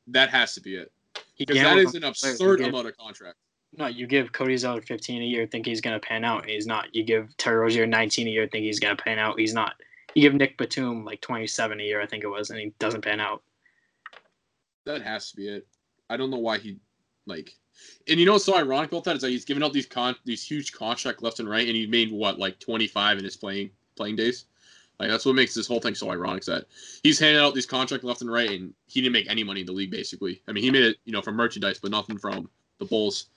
[0.08, 0.92] That has to be it.
[1.38, 3.38] Because that is an absurd amount of contract.
[3.78, 6.66] No, you give Cody Zeller 15 a year, think he's going to pan out, he's
[6.66, 6.94] not.
[6.94, 9.74] You give Terry Rozier 19 a year, think he's going to pan out, he's not.
[10.16, 13.04] You give Nick Batum like 27 a year, I think it was, and he doesn't
[13.04, 13.44] pan out.
[14.86, 15.68] That has to be it.
[16.10, 16.80] I don't know why he
[17.28, 17.56] like.
[18.08, 20.16] And you know what's so ironic about that is that he's giving out these con
[20.26, 23.70] these huge contract left and right, and he made what like 25 in his playing
[23.96, 24.46] playing days.
[25.00, 26.42] Like that's what makes this whole thing so ironic.
[26.42, 26.66] Is that
[27.04, 29.66] he's handing out these contracts left and right, and he didn't make any money in
[29.66, 29.92] the league.
[29.92, 33.28] Basically, I mean, he made it, you know, from merchandise, but nothing from the Bulls.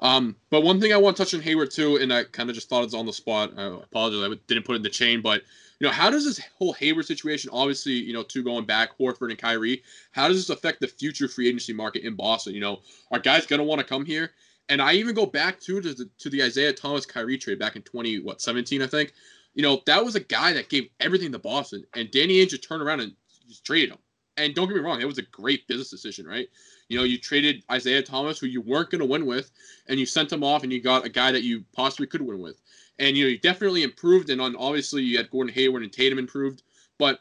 [0.00, 2.54] Um, but one thing I want to touch on Hayward too, and I kind of
[2.54, 3.52] just thought it's on the spot.
[3.56, 5.42] I apologize, I didn't put it in the chain, but
[5.80, 9.30] you know, how does this whole Hayward situation, obviously, you know, two going back, Horford
[9.30, 9.82] and Kyrie,
[10.12, 12.54] how does this affect the future free agency market in Boston?
[12.54, 12.80] You know,
[13.10, 14.32] are guys gonna want to come here?
[14.68, 17.74] And I even go back to to the, to the Isaiah Thomas Kyrie trade back
[17.76, 19.12] in twenty what seventeen, I think
[19.58, 22.80] you know, that was a guy that gave everything to Boston, and Danny Ainge turned
[22.80, 23.12] around and
[23.48, 23.98] just traded him.
[24.38, 26.48] And don't get me wrong, it was a great business decision, right?
[26.88, 29.50] You know, you traded Isaiah Thomas, who you weren't going to win with,
[29.88, 32.40] and you sent him off, and you got a guy that you possibly could win
[32.40, 32.60] with.
[32.98, 36.18] And you know, you definitely improved, and on obviously you had Gordon Hayward and Tatum
[36.18, 36.62] improved.
[36.98, 37.20] But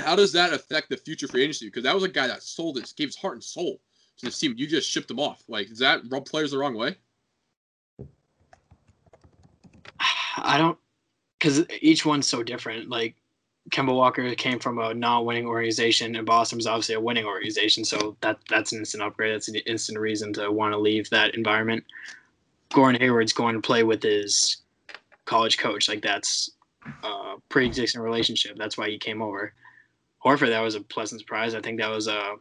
[0.00, 1.66] how does that affect the future free agency?
[1.66, 3.80] Because that was a guy that sold it, gave his heart and soul
[4.18, 4.54] to this team.
[4.56, 5.42] You just shipped him off.
[5.48, 6.96] Like, does that rub players the wrong way?
[10.38, 10.78] I don't
[11.38, 12.88] because each one's so different.
[12.88, 13.14] Like
[13.70, 18.16] Kemba Walker came from a non-winning organization, and Boston was obviously a winning organization, so
[18.20, 19.34] that that's an instant upgrade.
[19.34, 21.84] That's an instant reason to want to leave that environment.
[22.72, 24.58] Gordon Hayward's going to play with his
[25.24, 26.50] college coach, like that's
[27.02, 28.56] a pre-existing relationship.
[28.56, 29.52] That's why he came over.
[30.24, 31.54] Horford, that was a pleasant surprise.
[31.54, 32.36] I think that was a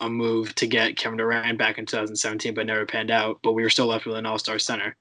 [0.00, 3.38] a move to get Kevin Durant back in 2017, but never panned out.
[3.42, 4.96] But we were still left with an All Star center.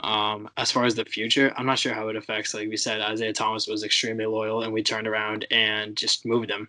[0.00, 2.54] Um, as far as the future, I'm not sure how it affects.
[2.54, 6.50] Like we said, Isaiah Thomas was extremely loyal, and we turned around and just moved
[6.50, 6.68] him.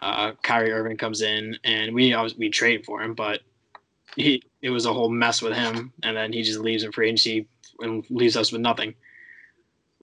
[0.00, 3.40] Uh, Kyrie Irving comes in, and we we trade for him, but
[4.16, 7.08] he it was a whole mess with him, and then he just leaves in free
[7.08, 7.46] agency
[7.80, 8.94] and leaves us with nothing.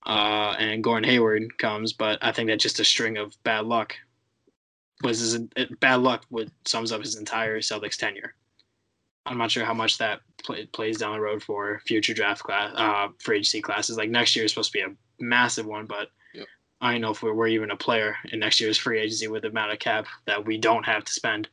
[0.06, 3.96] Uh, and Gordon Hayward comes, but I think that's just a string of bad luck.
[5.02, 5.40] Was his
[5.80, 6.26] bad luck?
[6.30, 8.36] What sums up his entire Celtics tenure.
[9.26, 12.72] I'm not sure how much that play, plays down the road for future draft class,
[12.76, 13.98] uh, free agency classes.
[13.98, 16.48] Like next year is supposed to be a massive one, but yep.
[16.82, 19.42] I don't know if we're, we're even a player in next year's free agency with
[19.42, 21.48] the amount of cap that we don't have to spend.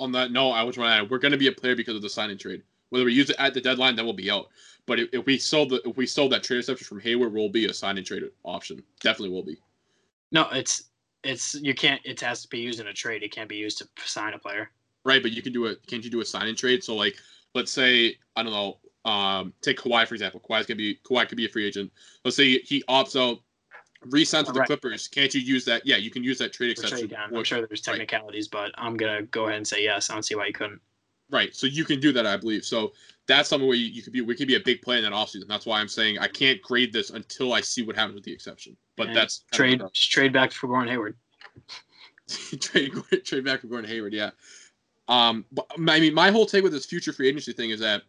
[0.00, 2.08] On that note, I was add, we're going to be a player because of the
[2.08, 2.62] signing trade.
[2.90, 4.48] Whether we use it at the deadline, then we'll be out.
[4.86, 7.50] But if, if we sold the if we sold that trade exception from Hayward, we'll
[7.50, 8.82] be a signing trade option.
[9.00, 9.60] Definitely will be.
[10.32, 10.84] No, it's
[11.22, 12.00] it's you can't.
[12.04, 13.22] It has to be used in a trade.
[13.22, 14.70] It can't be used to sign a player.
[15.08, 16.84] Right, but you can do a Can't you do a sign and trade?
[16.84, 17.16] So like,
[17.54, 18.76] let's say I don't know.
[19.10, 20.38] Um, take Kawhi for example.
[20.38, 21.90] Kawhi's gonna be Kawhi could be a free agent.
[22.26, 23.38] Let's say he opts out,
[24.04, 25.08] resigns with the Clippers.
[25.08, 25.86] Can't you use that?
[25.86, 27.10] Yeah, you can use that trade exception.
[27.16, 28.70] I'm sure there's technicalities, right.
[28.74, 30.10] but I'm gonna go ahead and say yes.
[30.10, 30.82] I don't see why you couldn't.
[31.30, 32.66] Right, so you can do that, I believe.
[32.66, 32.92] So
[33.26, 35.12] that's something where you, you could be we could be a big play in that
[35.12, 35.48] offseason.
[35.48, 38.32] That's why I'm saying I can't grade this until I see what happens with the
[38.32, 38.76] exception.
[38.98, 41.16] But and that's trade trade back for Gordon Hayward.
[42.60, 42.92] trade
[43.24, 44.32] trade back for Gordon Hayward, yeah.
[45.08, 48.02] Um, but, I mean, my whole take with this future free agency thing is that,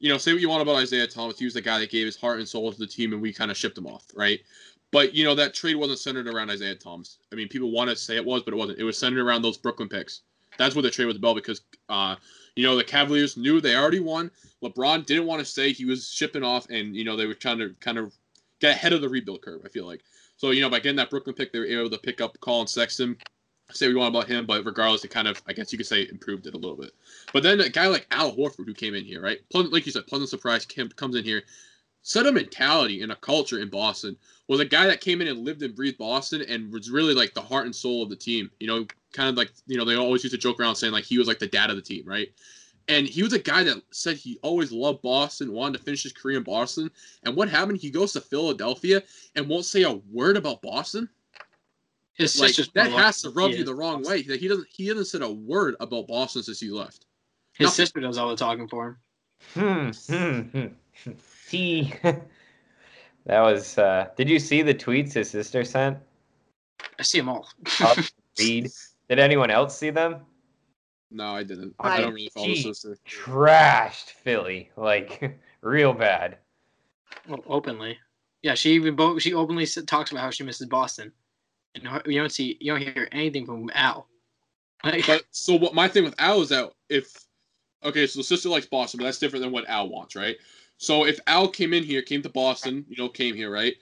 [0.00, 2.06] you know, say what you want about Isaiah Thomas, he was the guy that gave
[2.06, 4.40] his heart and soul to the team, and we kind of shipped him off, right?
[4.92, 7.18] But you know that trade wasn't centered around Isaiah Thomas.
[7.32, 8.78] I mean, people want to say it was, but it wasn't.
[8.78, 10.22] It was centered around those Brooklyn picks.
[10.58, 12.16] That's what the trade was about because, uh,
[12.56, 14.30] you know, the Cavaliers knew they already won.
[14.62, 17.58] LeBron didn't want to say he was shipping off, and you know they were trying
[17.58, 18.12] to kind of
[18.60, 19.62] get ahead of the rebuild curve.
[19.64, 20.02] I feel like
[20.36, 20.50] so.
[20.50, 23.16] You know, by getting that Brooklyn pick, they were able to pick up Collin Sexton
[23.72, 26.08] say we want about him, but regardless, it kind of, I guess you could say,
[26.10, 26.92] improved it a little bit.
[27.32, 29.38] But then a guy like Al Horford, who came in here, right?
[29.50, 31.42] Pleasant, Like you said, pleasant surprise, comes in here,
[32.02, 34.16] set a mentality and a culture in Boston.
[34.48, 37.34] Was a guy that came in and lived and breathed Boston and was really like
[37.34, 38.50] the heart and soul of the team.
[38.58, 41.04] You know, kind of like, you know, they always used to joke around saying like
[41.04, 42.28] he was like the dad of the team, right?
[42.88, 46.12] And he was a guy that said he always loved Boston, wanted to finish his
[46.12, 46.90] career in Boston.
[47.22, 47.78] And what happened?
[47.78, 49.02] He goes to Philadelphia
[49.36, 51.08] and won't say a word about Boston.
[52.14, 54.22] His like, that has to rub you the wrong way.
[54.22, 54.66] He doesn't.
[54.70, 57.06] He hasn't said a word about Boston since you left.
[57.54, 57.74] His Nothing.
[57.74, 58.98] sister does all the talking for
[59.54, 59.92] him.
[60.08, 60.14] Hmm.
[60.14, 60.40] Hmm.
[60.40, 60.66] hmm.
[61.48, 61.94] He.
[62.02, 63.78] that was.
[63.78, 65.98] uh Did you see the tweets his sister sent?
[66.98, 67.48] I see them all.
[68.38, 68.70] read.
[69.08, 70.20] Did anyone else see them?
[71.10, 71.74] No, I didn't.
[71.80, 72.96] I, I don't really follow the sister.
[73.08, 76.38] Trashed Philly like real bad.
[77.28, 77.98] Well, openly.
[78.42, 81.12] Yeah, she even she openly talks about how she misses Boston
[81.74, 84.06] and you don't see you don't hear anything from Al.
[84.82, 87.26] but so what my thing with Al is that if
[87.84, 90.36] okay, so the sister likes Boston, but that's different than what Al wants, right?
[90.78, 93.74] So if Al came in here, came to Boston, you know, came here, right?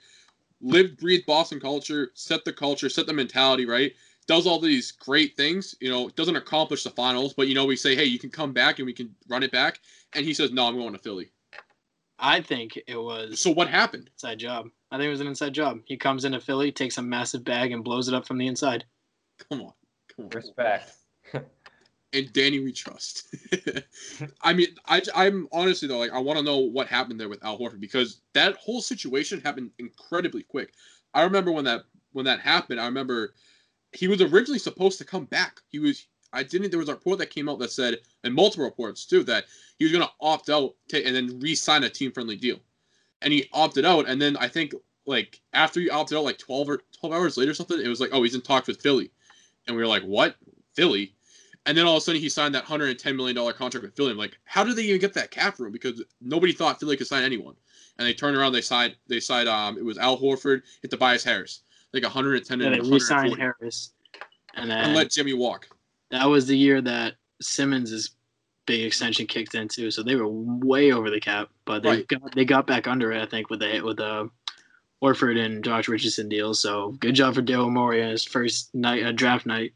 [0.61, 3.93] Lived, breathed Boston culture, set the culture, set the mentality, right?
[4.27, 7.75] Does all these great things, you know, doesn't accomplish the finals, but you know, we
[7.75, 9.79] say, hey, you can come back and we can run it back,
[10.13, 11.31] and he says, no, I'm going to Philly.
[12.19, 13.39] I think it was.
[13.39, 14.09] So what happened?
[14.13, 14.67] Inside job.
[14.91, 15.79] I think it was an inside job.
[15.85, 18.85] He comes into Philly, takes a massive bag, and blows it up from the inside.
[19.49, 19.73] Come on,
[20.15, 20.31] come on.
[20.31, 20.93] Respect.
[22.13, 23.35] and Danny, we trust.
[24.41, 27.43] I mean, I, I'm honestly though, like, I want to know what happened there with
[27.43, 30.73] Al Horford because that whole situation happened incredibly quick.
[31.13, 32.81] I remember when that when that happened.
[32.81, 33.33] I remember
[33.93, 35.61] he was originally supposed to come back.
[35.69, 36.05] He was.
[36.33, 36.69] I didn't.
[36.69, 39.45] There was a report that came out that said, and multiple reports too, that
[39.77, 42.59] he was going to opt out to, and then re-sign a team-friendly deal
[43.21, 44.07] and he opted out.
[44.07, 44.73] And then I think
[45.05, 47.99] like after he opted out, like twelve or twelve hours later, or something, it was
[47.99, 49.11] like, oh, he's in talks with Philly,
[49.67, 50.35] and we were like, what,
[50.75, 51.13] Philly?
[51.65, 53.83] And then all of a sudden he signed that hundred and ten million dollar contract
[53.83, 54.11] with Philly.
[54.11, 55.71] I'm like, how did they even get that cap room?
[55.71, 57.55] Because nobody thought Philly could sign anyone.
[57.97, 61.21] And they turned around, they signed, they signed, um, it was Al Horford hit Tobias
[61.23, 61.63] Harris,
[61.93, 63.91] like 110 and, and they signed Harris,
[64.55, 65.67] and then and let Jimmy walk.
[66.11, 68.11] That was the year that Simmons'
[68.65, 71.49] big extension kicked in too, so they were way over the cap.
[71.65, 72.07] But they right.
[72.07, 74.29] got they got back under it, I think, with the with the
[75.01, 76.61] Horford and Josh Richardson deals.
[76.61, 79.73] So good job for Daryl Morey on his first night, uh, draft night,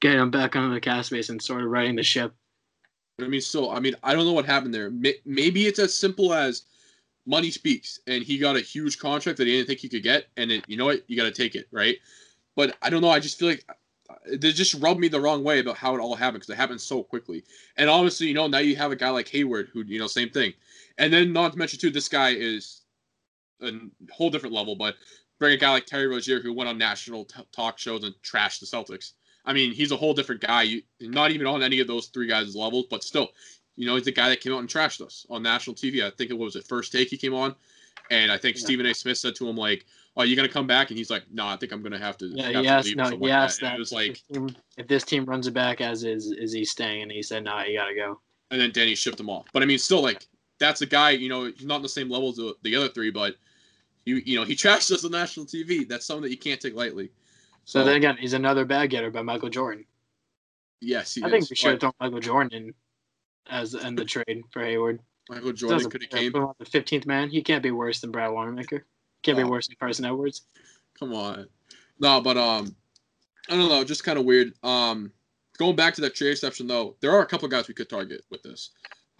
[0.00, 2.34] getting him back on the cap space and sort of riding the ship.
[3.20, 4.90] I mean, so I mean, I don't know what happened there.
[5.24, 6.62] Maybe it's as simple as
[7.26, 10.26] money speaks, and he got a huge contract that he didn't think he could get,
[10.36, 11.98] and it, you know what, you got to take it, right?
[12.56, 13.10] But I don't know.
[13.10, 13.64] I just feel like
[14.26, 16.80] they just rubbed me the wrong way about how it all happened because it happened
[16.80, 17.44] so quickly.
[17.76, 20.30] And obviously, you know, now you have a guy like Hayward who, you know, same
[20.30, 20.52] thing.
[20.96, 22.82] And then not to mention too, this guy is
[23.62, 23.72] a
[24.10, 24.76] whole different level.
[24.76, 24.96] But
[25.38, 28.60] bring a guy like Terry Rozier who went on national t- talk shows and trashed
[28.60, 29.12] the Celtics.
[29.44, 30.62] I mean, he's a whole different guy.
[30.62, 33.30] You, not even on any of those three guys' levels, but still,
[33.76, 36.04] you know, he's the guy that came out and trashed us on national TV.
[36.04, 37.54] I think it was at first take he came on,
[38.10, 38.62] and I think yeah.
[38.62, 38.94] Stephen A.
[38.94, 39.86] Smith said to him like,
[40.18, 42.26] "Oh, you gonna come back?" And he's like, "No, I think I'm gonna have to."
[42.26, 42.96] Yeah, have he asked.
[42.96, 43.58] No, he like that.
[43.60, 43.74] that.
[43.76, 46.64] It was like, if, team, if this team runs it back as is, is he
[46.64, 47.02] staying?
[47.02, 49.46] And he said, "No, you gotta go." And then Danny shipped him off.
[49.52, 50.26] But I mean, still, like,
[50.58, 51.10] that's a guy.
[51.10, 53.36] You know, he's not on the same level as the, the other three, but
[54.04, 55.88] you you know he trashed us on national TV.
[55.88, 57.10] That's something that you can't take lightly.
[57.64, 59.84] So, so then again, he's another bag getter by Michael Jordan.
[60.80, 61.32] Yes, I is.
[61.32, 62.74] think we should have thrown Michael Jordan in
[63.50, 65.00] as in the trade for Hayward.
[65.28, 66.32] Michael Jordan could have came.
[66.32, 68.84] The fifteenth man, he can't be worse than Brad Wanamaker.
[69.22, 69.44] Can't oh.
[69.44, 70.42] be worse than Carson Edwards.
[70.98, 71.48] Come on,
[72.00, 72.74] no, but um,
[73.48, 74.52] I don't know, just kind of weird.
[74.62, 75.12] Um,
[75.58, 78.24] going back to that trade exception though, there are a couple guys we could target
[78.30, 78.70] with this.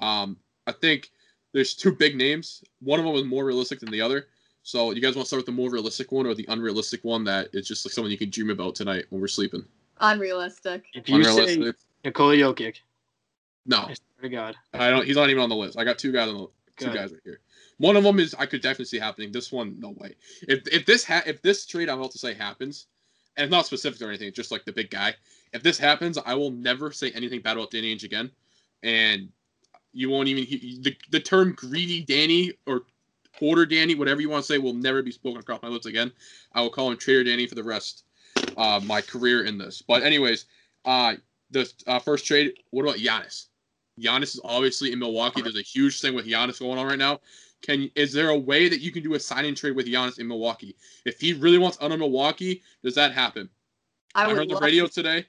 [0.00, 1.10] Um, I think
[1.52, 2.62] there's two big names.
[2.80, 4.26] One of them is more realistic than the other.
[4.62, 7.24] So you guys want to start with the more realistic one or the unrealistic one
[7.24, 9.64] that is just like someone you can dream about tonight when we're sleeping?
[10.00, 10.84] Unrealistic.
[10.94, 11.64] If you Unrealistic.
[11.64, 11.72] say
[12.04, 12.76] Nikola Jokic,
[13.66, 15.06] no, I swear to God, I don't.
[15.06, 15.78] He's not even on the list.
[15.78, 16.94] I got two guys on the two Good.
[16.94, 17.40] guys right here.
[17.78, 19.32] One of them is I could definitely see happening.
[19.32, 20.14] This one, no way.
[20.42, 22.86] If if this ha- if this trade I'm about to say happens,
[23.36, 25.14] and it's not specific or anything, just like the big guy.
[25.52, 28.30] If this happens, I will never say anything bad about Danny Ainge again,
[28.82, 29.28] and
[29.92, 32.82] you won't even the the term greedy Danny or
[33.38, 36.12] quarter Danny, whatever you want to say, will never be spoken across my lips again.
[36.52, 38.04] I will call him Trader Danny for the rest
[38.56, 39.82] of my career in this.
[39.82, 40.46] But anyways,
[40.84, 41.14] uh,
[41.50, 42.54] the uh, first trade.
[42.70, 43.46] What about Giannis?
[44.00, 45.42] Giannis is obviously in Milwaukee.
[45.42, 47.20] There's a huge thing with Giannis going on right now.
[47.62, 50.28] Can is there a way that you can do a signing trade with Giannis in
[50.28, 50.76] Milwaukee?
[51.04, 53.48] If he really wants out of Milwaukee, does that happen?
[54.14, 54.92] I, I heard the radio to...
[54.92, 55.26] today.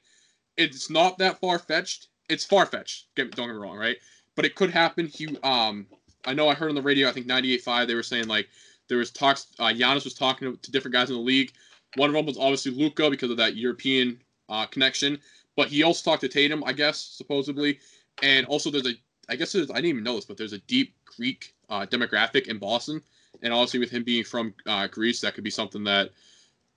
[0.58, 2.08] It's not that far fetched.
[2.30, 3.08] It's far fetched.
[3.16, 3.98] Don't get me wrong, right?
[4.36, 5.08] But it could happen.
[5.08, 5.88] He um
[6.26, 8.50] I know I heard on the radio, I think 98.5, they were saying like
[8.88, 9.48] there was talks.
[9.60, 11.52] Uh, Giannis was talking to, to, different guys in the league.
[11.96, 15.20] One of them was obviously Luka because of that European uh, connection,
[15.56, 17.80] but he also talked to Tatum, I guess, supposedly.
[18.22, 18.94] And also, there's a,
[19.30, 22.48] I guess there's, I didn't even know this, but there's a deep Greek uh, demographic
[22.48, 23.02] in Boston,
[23.42, 26.10] and obviously with him being from uh, Greece, that could be something that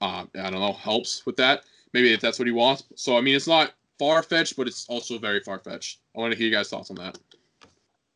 [0.00, 1.64] uh, I don't know helps with that.
[1.92, 2.84] Maybe if that's what he wants.
[2.96, 5.98] So I mean, it's not far fetched, but it's also very far fetched.
[6.16, 7.18] I want to hear you guys' thoughts on that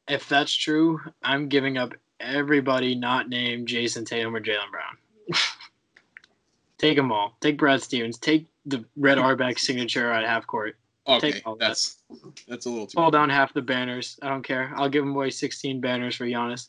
[0.08, 4.96] if that's true, I'm giving up everybody not named Jayson Tatum or Jalen Brown.
[6.78, 7.36] Take them all.
[7.40, 8.18] Take Brad Stevens.
[8.18, 10.76] Take the red Auerbach signature at half court.
[11.08, 12.42] Okay, that's that.
[12.48, 12.96] that's a little too.
[12.96, 14.18] Pull down half the banners.
[14.22, 14.72] I don't care.
[14.76, 16.68] I'll give him away 16 banners for Giannis.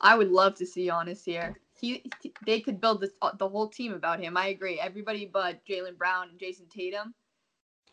[0.00, 1.56] I would love to see Giannis here.
[1.78, 2.04] He,
[2.44, 4.36] they could build this, uh, the whole team about him.
[4.36, 4.80] I agree.
[4.80, 7.14] Everybody but Jalen Brown and Jayson Tatum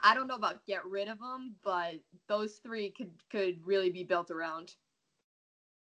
[0.02, 1.95] I don't know about get rid of them, but
[2.28, 4.76] those three could could really be built around.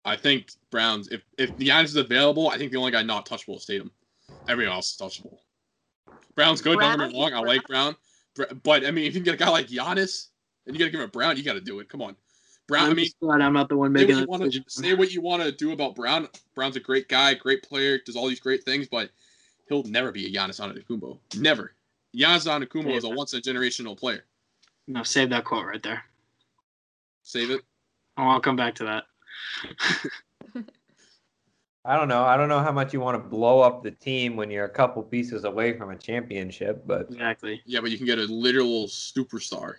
[0.04, 1.08] I think Browns.
[1.08, 3.90] If if Giannis is available, I think the only guy not touchable is Tatum.
[4.48, 5.38] Everyone else is touchable.
[6.34, 6.76] Brown's good.
[6.76, 7.32] Brown, don't get me wrong.
[7.32, 7.96] I like Brown,
[8.62, 10.28] but I mean, if you get a guy like Giannis
[10.66, 11.88] and you got to give him a Brown, you got to do it.
[11.88, 12.16] Come on,
[12.66, 12.86] Brown.
[12.86, 13.08] I'm I mean,
[13.42, 14.64] I'm not the one making the decision.
[14.68, 16.28] Say what you want to do about Brown.
[16.54, 19.10] Brown's a great guy, great player, does all these great things, but
[19.68, 21.18] he'll never be a Giannis Antetokounmpo.
[21.38, 21.72] Never.
[22.16, 24.24] Giannis Antetokounmpo is a once in a generational player.
[24.86, 26.02] No, save that quote right there.
[27.22, 27.62] Save it.
[28.16, 29.04] Oh, I'll come back to that.
[31.84, 32.24] I don't know.
[32.24, 34.70] I don't know how much you want to blow up the team when you're a
[34.70, 37.60] couple pieces away from a championship, but exactly.
[37.66, 39.74] Yeah, but you can get a literal superstar.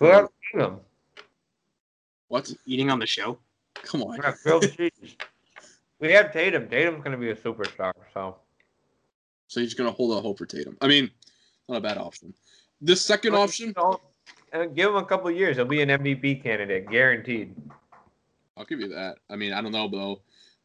[0.00, 0.80] Who them?
[2.26, 2.52] What?
[2.66, 3.38] Eating on the show?
[3.74, 4.18] Come on.
[6.00, 6.68] we have Tatum.
[6.68, 8.36] Tatum's gonna be a superstar, so
[9.52, 10.78] so he's going to hold out hope for Tatum.
[10.80, 11.10] I mean,
[11.68, 12.32] not a bad option.
[12.80, 13.74] The second option.
[13.76, 15.56] Uh, give him a couple years.
[15.56, 17.54] He'll be an MVP candidate, guaranteed.
[18.56, 19.16] I'll give you that.
[19.28, 20.22] I mean, I don't know, though.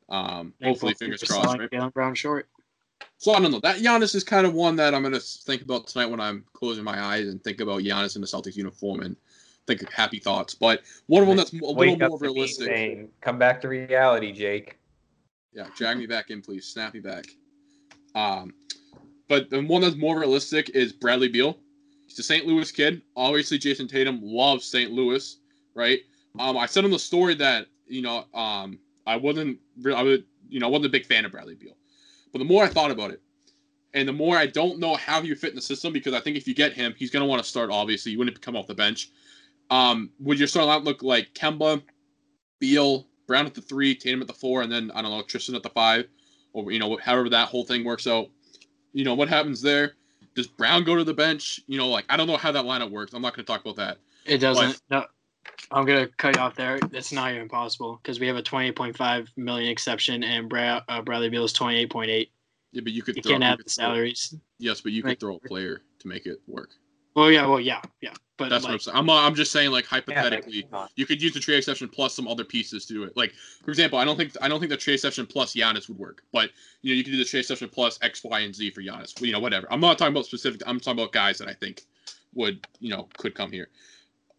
[0.09, 1.57] Um, hopefully, fingers crossed.
[1.57, 1.93] Right?
[1.93, 2.47] Brown short.
[3.17, 3.59] So I don't know.
[3.59, 6.45] That Giannis is kind of one that I'm going to think about tonight when I'm
[6.53, 9.15] closing my eyes and think about Giannis in the Celtics uniform and
[9.65, 10.53] think of happy thoughts.
[10.53, 12.67] But one of them that's a little more realistic.
[12.67, 14.77] Saying, Come back to reality, Jake.
[15.53, 16.65] Yeah, drag me back in, please.
[16.65, 17.25] Snap me back.
[18.15, 18.53] Um,
[19.27, 21.57] but the one that's more realistic is Bradley Beal.
[22.07, 22.45] He's a St.
[22.45, 23.01] Louis kid.
[23.15, 24.91] Obviously, Jayson Tatum loves St.
[24.91, 25.37] Louis,
[25.75, 25.99] right?
[26.39, 29.59] Um, I said in the story that you know um, I wasn't
[29.95, 31.75] I would you know I wasn't a big fan of Bradley Beal,
[32.31, 33.21] but the more I thought about it,
[33.93, 36.19] and the more I don't know how he would fit in the system because I
[36.19, 37.71] think if you get him, he's going to want to start.
[37.71, 39.09] Obviously, you wouldn't come off the bench.
[39.69, 41.81] Um, would your starting line look like Kemba,
[42.59, 45.55] Beal, Brown at the three, Tatum at the four, and then I don't know Tristan
[45.55, 46.05] at the five,
[46.53, 48.29] or you know however that whole thing works out?
[48.93, 49.93] You know, what happens there?
[50.35, 51.61] Does Brown go to the bench?
[51.67, 53.13] You know, like I don't know how that lineup works.
[53.13, 53.97] I'm not going to talk about that.
[54.25, 54.81] It doesn't.
[54.89, 55.05] But, no,
[55.71, 56.79] I'm gonna cut you off there.
[56.91, 61.29] It's not even possible because we have a 28.5 million exception, and Brad, uh, Bradley
[61.29, 62.29] Beal is 28.8.
[62.71, 64.35] Yeah, but you could You throw, can't you have could the throw- salaries.
[64.59, 66.69] Yes, but you could throw a player to make it work.
[67.15, 68.13] Well, yeah, well, yeah, yeah.
[68.37, 68.95] But That's what I'm saying.
[68.95, 71.57] I'm, uh, I'm just saying, like Yeah, like, hypothetically, come you could use the trade
[71.57, 73.17] exception plus some other pieces to do it.
[73.17, 75.97] Like, for example, I don't think I don't think the trade exception plus Giannis would
[75.97, 76.51] work, but
[76.83, 79.19] you know, you could do the trade exception plus X, Y, and Z for Giannis.
[79.19, 79.65] You know, whatever.
[79.71, 80.61] I'm not talking about specific.
[80.67, 81.85] I'm talking about guys that I think
[82.35, 83.69] would you know could come here,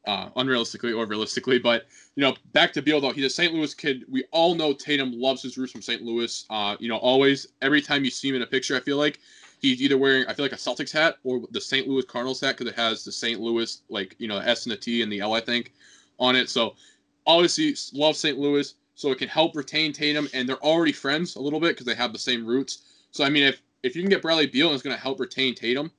[0.07, 1.59] uh, unrealistically or realistically.
[1.59, 3.53] But you know, back to Beal though, he's a St.
[3.53, 4.05] Louis kid.
[4.09, 6.03] We all know Tatum loves his roots from St.
[6.03, 6.45] Louis.
[6.51, 9.19] Uh, you know, always every time you see him in a picture, I feel like
[9.61, 11.89] he's either wearing I feel like a Celtics hat or the St.
[11.89, 13.41] Louis Cardinals hat because it has the St.
[13.41, 15.73] Louis like you know S and the T and the L I think
[16.19, 16.49] on it.
[16.49, 16.75] So
[17.27, 18.39] obviously love St.
[18.39, 21.87] Louis, so it can help retain Tatum, and they're already friends a little bit because
[21.87, 23.05] they have the same roots.
[23.11, 25.21] So I mean, if if you can get Bradley Beal and it's going to help
[25.21, 25.91] retain Tatum,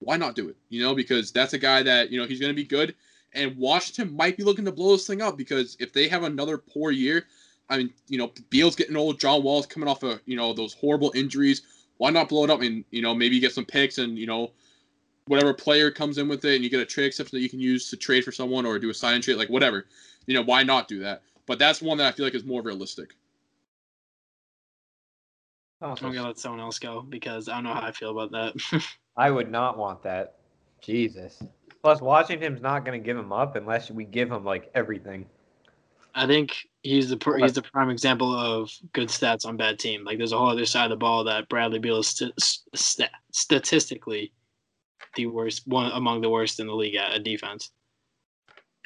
[0.00, 0.56] why not do it?
[0.68, 2.94] You know, because that's a guy that you know he's going to be good,
[3.34, 6.58] and Washington might be looking to blow this thing up because if they have another
[6.58, 7.26] poor year,
[7.68, 10.74] I mean, you know, Beal's getting old, John Wall's coming off of you know those
[10.74, 11.62] horrible injuries.
[11.98, 14.52] Why not blow it up and you know maybe get some picks and you know
[15.26, 17.60] whatever player comes in with it and you get a trade exception that you can
[17.60, 19.86] use to trade for someone or do a sign and trade like whatever
[20.26, 22.60] you know why not do that but that's one that i feel like is more
[22.60, 23.14] realistic
[25.84, 28.30] Oh, I'm gonna let someone else go because I don't know how I feel about
[28.32, 28.82] that.
[29.18, 30.36] I would not want that.
[30.80, 31.42] Jesus.
[31.84, 35.26] Plus, Washington's not going to give him up unless we give him like everything.
[36.14, 40.02] I think he's the pr- he's the prime example of good stats on bad team.
[40.02, 42.32] Like there's a whole other side of the ball that Bradley Beal is st-
[42.74, 44.32] st- statistically
[45.14, 47.70] the worst one among the worst in the league at, at defense.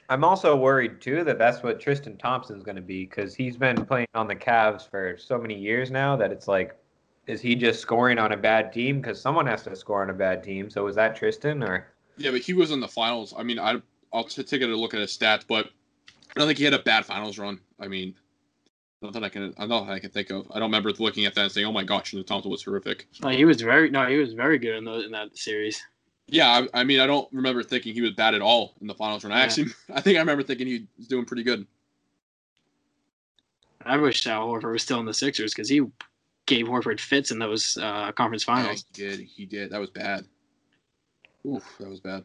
[0.09, 3.87] I'm also worried too that that's what Tristan Thompson's going to be because he's been
[3.87, 6.77] playing on the Cavs for so many years now that it's like,
[7.29, 9.01] is he just scoring on a bad team?
[9.01, 10.69] Because someone has to score on a bad team.
[10.69, 11.87] So was that Tristan or?
[12.19, 13.81] Yeah but he was in the finals i mean I,
[14.13, 16.79] i'll t- take a look at his stats but i don't think he had a
[16.81, 18.15] bad finals run i mean
[19.03, 21.43] nothing i can i nothing i can think of i don't remember looking at that
[21.43, 24.17] and saying oh my gosh Tristan thompson was horrific No, he was very no, he
[24.17, 25.81] was very good in the, in that series.
[26.27, 28.95] yeah I, I mean i don't remember thinking he was bad at all in the
[28.95, 29.45] finals run i Yeah.
[29.45, 31.67] actually i think i remember thinking he was doing pretty good
[33.87, 35.83] I wish Al Horford was still in the Sixers because he
[36.47, 38.85] gave Horford fits in those uh, conference Yeah, finals.
[38.93, 39.21] he did.
[39.21, 39.71] He did.
[39.71, 40.27] That was bad.
[41.47, 42.25] Oof, that was bad.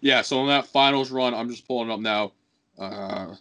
[0.00, 2.32] Yeah, so in that finals run, I'm just pulling up now.
[2.78, 3.34] Uh,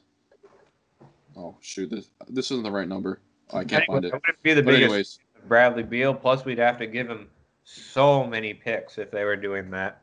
[1.35, 3.19] oh shoot, this this isn't the right number.
[3.53, 4.11] I can't find it.
[4.11, 6.13] That would be the But biggest anyways, Bradley Beal.
[6.13, 7.29] Plus, we'd have to give him
[7.63, 10.01] so many picks if they were doing that.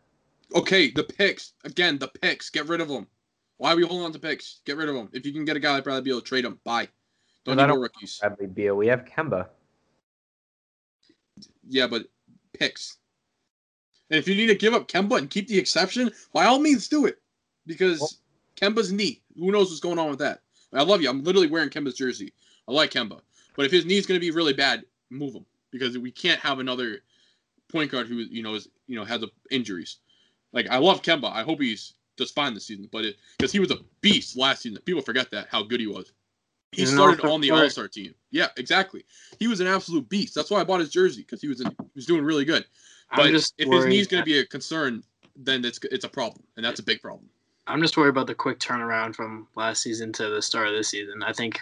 [0.55, 1.99] okay, the picks again.
[1.99, 2.51] The picks.
[2.51, 3.07] Get rid of them.
[3.59, 4.61] Why are we holding on to picks?
[4.65, 5.09] Get rid of them.
[5.13, 6.59] If you can get a guy like Bradley Beal, trade him.
[6.65, 6.89] Bye.
[7.45, 8.19] Don't need more rookies.
[8.21, 8.77] Bradley Beal.
[8.77, 9.49] We have Kemba.
[11.69, 12.05] Yeah, but
[12.53, 12.97] picks.
[14.11, 16.89] And if you need to give up Kemba and keep the exception, by all means
[16.89, 17.21] do it.
[17.67, 18.11] Because Well-
[18.57, 19.23] Kemba's knee.
[19.37, 20.43] Who knows what's going on with that?
[20.73, 21.09] I love you.
[21.09, 22.33] I'm literally wearing Kemba's jersey.
[22.67, 23.21] I like Kemba.
[23.57, 25.47] But if his knee's gonna be really bad, move him.
[25.71, 27.03] Because we can't have another
[27.69, 29.99] point guard who, you know, is you know, has a, injuries.
[30.53, 31.31] Like I love Kemba.
[31.31, 32.89] I hope he's just fine this season.
[32.91, 33.05] But
[33.39, 34.81] because he was a beast last season.
[34.85, 36.13] People forget that, how good he was.
[36.73, 37.51] He started on the.
[37.51, 38.15] All Star team.
[38.31, 39.05] Yeah, exactly.
[39.39, 40.35] He was an absolute beast.
[40.35, 42.67] That's why I bought his jersey because he was in, he was doing really good.
[43.15, 45.03] But I'm just if his knee's going to be a concern,
[45.37, 47.29] then it's it's a problem, and that's a big problem.
[47.67, 50.89] I'm just worried about the quick turnaround from last season to the start of this
[50.89, 51.23] season.
[51.23, 51.61] I think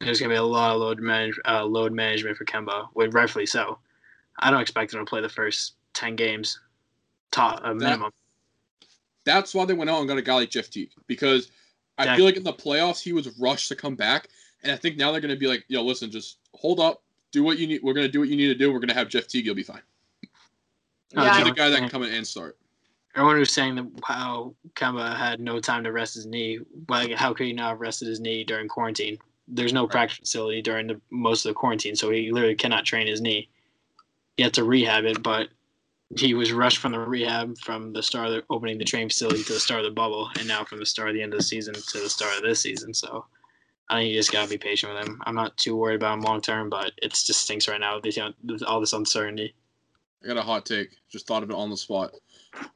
[0.00, 3.14] there's going to be a lot of load manage, uh, load management for Kemba, with
[3.14, 3.78] rightfully so.
[4.38, 6.60] I don't expect him to play the first ten games,
[7.30, 8.12] top a minimum.
[9.24, 11.50] That's why they went out and got a guy like Jeff Teague because
[11.98, 14.28] I feel like in the playoffs he was rushed to come back,
[14.62, 17.42] and I think now they're going to be like, yo, listen, just hold up, do
[17.42, 17.82] what you need.
[17.82, 18.72] We're going to do what you need to do.
[18.72, 19.44] We're going to have Jeff Teague.
[19.44, 19.82] You'll be fine.
[21.14, 22.56] No, Yeah, He's I- a guy that can come in and start.
[23.14, 27.32] Everyone who's saying that how Kemba had no time to rest his knee, like how
[27.34, 29.18] could he not have rested his knee during quarantine?
[29.48, 29.90] There's no Right.
[29.90, 33.48] practice facility during the most of the quarantine, so he literally cannot train his knee.
[34.36, 35.48] He had to rehab it, but
[36.16, 39.42] he was rushed from the rehab from the start of the, opening the training facility
[39.44, 41.38] to the start of the bubble, and now from the start of the end of
[41.40, 42.92] the season to the start of this season.
[42.94, 43.24] So
[43.88, 45.20] I think you just gotta be patient with him.
[45.26, 48.16] I'm not too worried about him long term, but it just stinks right now with,
[48.16, 49.54] you know, with all this uncertainty.
[50.22, 50.96] I got a hot take.
[51.08, 52.12] Just thought of it on the spot.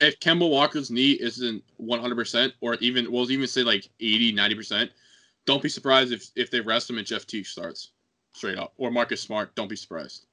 [0.01, 4.91] If Kemba Walker's knee isn't 100%, or even, we'll even say like 80, 90%,
[5.45, 7.91] don't be surprised if, if they rest him and Jeff Teague starts
[8.33, 8.73] straight up.
[8.77, 9.55] Or Marcus Smart.
[9.55, 10.27] Don't be surprised.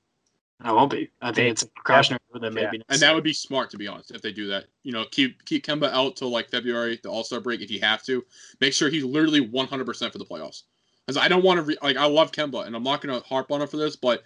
[0.62, 1.10] I won't be.
[1.22, 2.72] I think it's a precautionary move that may Yeah.
[2.90, 4.66] And that would be smart, to be honest, if they do that.
[4.84, 7.80] You know, keep keep Kemba out till like February, the All Star break, if you
[7.80, 8.26] have to.
[8.60, 10.64] Make sure he's literally 100% for the playoffs.
[11.08, 13.28] Because I don't want to, re- like, I love Kemba, and I'm not going to
[13.28, 14.24] harp on him for this, but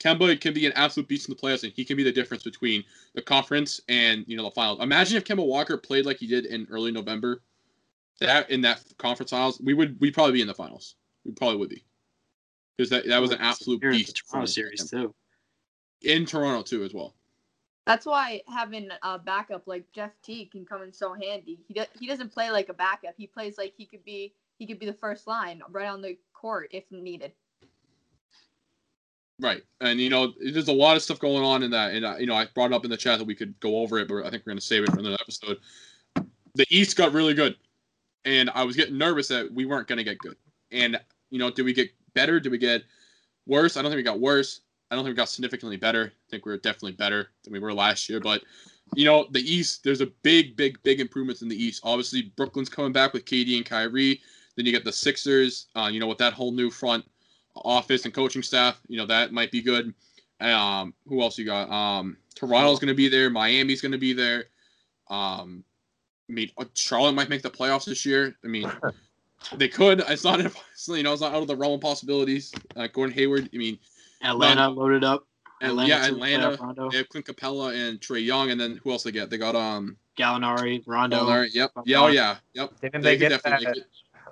[0.00, 2.42] Kemba can be an absolute beast in the playoffs, and he can be the difference
[2.42, 2.82] between
[3.14, 4.80] the conference and, you know, the finals.
[4.80, 7.42] Imagine if Kemba Walker played like he did in early November,
[8.20, 10.96] that in that conference finals, we would we'd probably be in the finals.
[11.24, 11.84] We probably would be.
[12.76, 14.22] Because that, that was an absolute Here in the beast.
[14.30, 14.90] Toronto series Kemba.
[14.90, 15.14] too.
[16.02, 17.14] in Toronto too as well.
[17.86, 21.60] That's why having a backup like Jeff T can come in so handy.
[21.66, 23.14] He do, he doesn't play like a backup.
[23.16, 26.16] He plays like he could be he could be the first line right on the
[26.32, 27.32] court if needed.
[29.40, 32.16] Right, and you know, there's a lot of stuff going on in that, and uh,
[32.18, 34.06] you know, I brought it up in the chat that we could go over it,
[34.06, 35.58] but I think we're gonna save it for another episode.
[36.54, 37.56] The East got really good,
[38.26, 40.36] and I was getting nervous that we weren't gonna get good.
[40.72, 42.38] And you know, did we get better?
[42.38, 42.82] Did we get
[43.46, 43.76] worse?
[43.76, 44.60] I don't think we got worse.
[44.90, 46.12] I don't think we got significantly better.
[46.14, 48.20] I think we are definitely better than we were last year.
[48.20, 48.42] But
[48.94, 51.80] you know, the East, there's a big, big, big improvements in the East.
[51.84, 54.20] Obviously, Brooklyn's coming back with KD and Kyrie.
[54.56, 55.68] Then you get the Sixers.
[55.76, 57.04] Uh, you know, with that whole new front
[57.64, 58.80] office and coaching staff.
[58.88, 59.94] You know that might be good.
[60.40, 61.70] Um, who else you got?
[61.70, 63.30] Um, Toronto's going to be there.
[63.30, 64.44] Miami's going to be there.
[65.08, 65.64] Um,
[66.28, 68.34] I mean, uh, Charlotte might make the playoffs this year.
[68.44, 68.70] I mean,
[69.56, 70.02] they could.
[70.08, 70.38] It's not,
[70.88, 72.52] you know, it's not out of the realm of possibilities.
[72.76, 73.50] Uh, Gordon Hayward.
[73.52, 73.78] I mean,
[74.22, 75.26] Atlanta not, loaded up.
[75.62, 76.88] Atlanta yeah, Atlanta.
[76.90, 79.28] They have Clint Capela and Trae Young, and then who else they get?
[79.28, 81.18] They got um Gallinari, Rondo.
[81.18, 81.70] Gallinari, yep.
[81.84, 81.98] Yeah.
[81.98, 82.36] Oh yeah.
[82.54, 82.80] Yep.
[82.80, 83.76] Didn't they, they get that?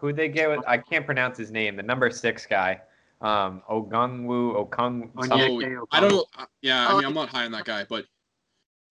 [0.00, 0.66] Who they get with?
[0.66, 1.76] I can't pronounce his name.
[1.76, 2.80] The number six guy
[3.20, 5.10] um Ogungwu Okung.
[5.16, 6.26] Oh, I don't.
[6.38, 8.04] Uh, yeah, I mean, I'm not high on that guy, but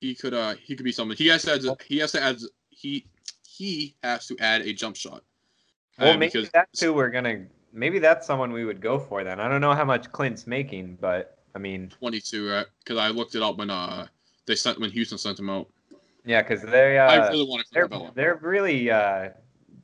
[0.02, 1.18] he could uh he could be something.
[1.18, 2.38] He has to add he has to add
[2.70, 3.08] he
[3.48, 5.24] he has to add a jump shot.
[6.00, 7.46] Well, uh, maybe because, that's who we're gonna.
[7.74, 9.40] Maybe that's someone we would go for then.
[9.40, 12.50] I don't know how much Clint's making, but I mean, 22.
[12.50, 12.66] Right?
[12.84, 14.08] Because I looked it up when uh
[14.46, 15.68] they sent when Houston sent him out.
[16.26, 19.30] Yeah, because they uh, I really want to they're, they're really uh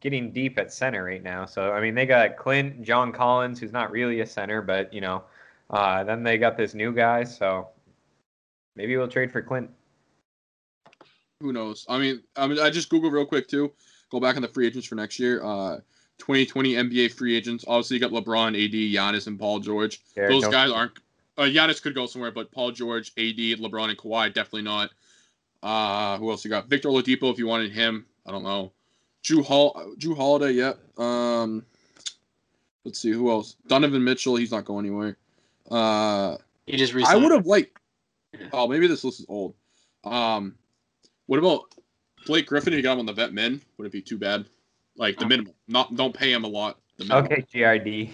[0.03, 1.45] getting deep at center right now.
[1.45, 5.01] So I mean, they got Clint, John Collins, who's not really a center, but you
[5.01, 5.23] know,
[5.69, 7.23] uh, then they got this new guy.
[7.23, 7.69] So
[8.75, 9.71] maybe we'll trade for Clint.
[11.39, 11.85] Who knows?
[11.89, 13.71] I mean, I mean, I just googled real quick too.
[14.11, 15.43] Go back on the free agents for next year.
[15.43, 15.77] Uh,
[16.19, 17.65] 2020 NBA free agents.
[17.67, 20.01] Obviously, you got LeBron, AD, Giannis, and Paul George.
[20.15, 20.91] Yeah, Those guys aren't.
[21.37, 24.91] Uh, Giannis could go somewhere, but Paul George, AD, LeBron, and Kawhi definitely not.
[25.63, 26.67] Uh, who else you got?
[26.67, 28.05] Victor Oladipo, if you wanted him.
[28.25, 28.71] I don't know.
[29.23, 30.73] Jrue Hall, Jrue Holiday, yeah.
[30.97, 31.65] Um,
[32.83, 33.55] let's see who else.
[33.67, 35.17] Donovan Mitchell, he's not going anywhere.
[35.71, 36.93] Uh, he just.
[36.93, 37.17] Resigned.
[37.17, 37.77] I would have liked.
[38.51, 39.53] Oh, maybe this list is old.
[40.03, 40.55] Um,
[41.27, 41.73] what about
[42.25, 42.73] Blake Griffin?
[42.73, 44.45] If you got him on the vet min, would it be too bad?
[44.97, 46.79] Like the minimum, not don't pay him a lot.
[47.09, 48.13] Okay, GRD.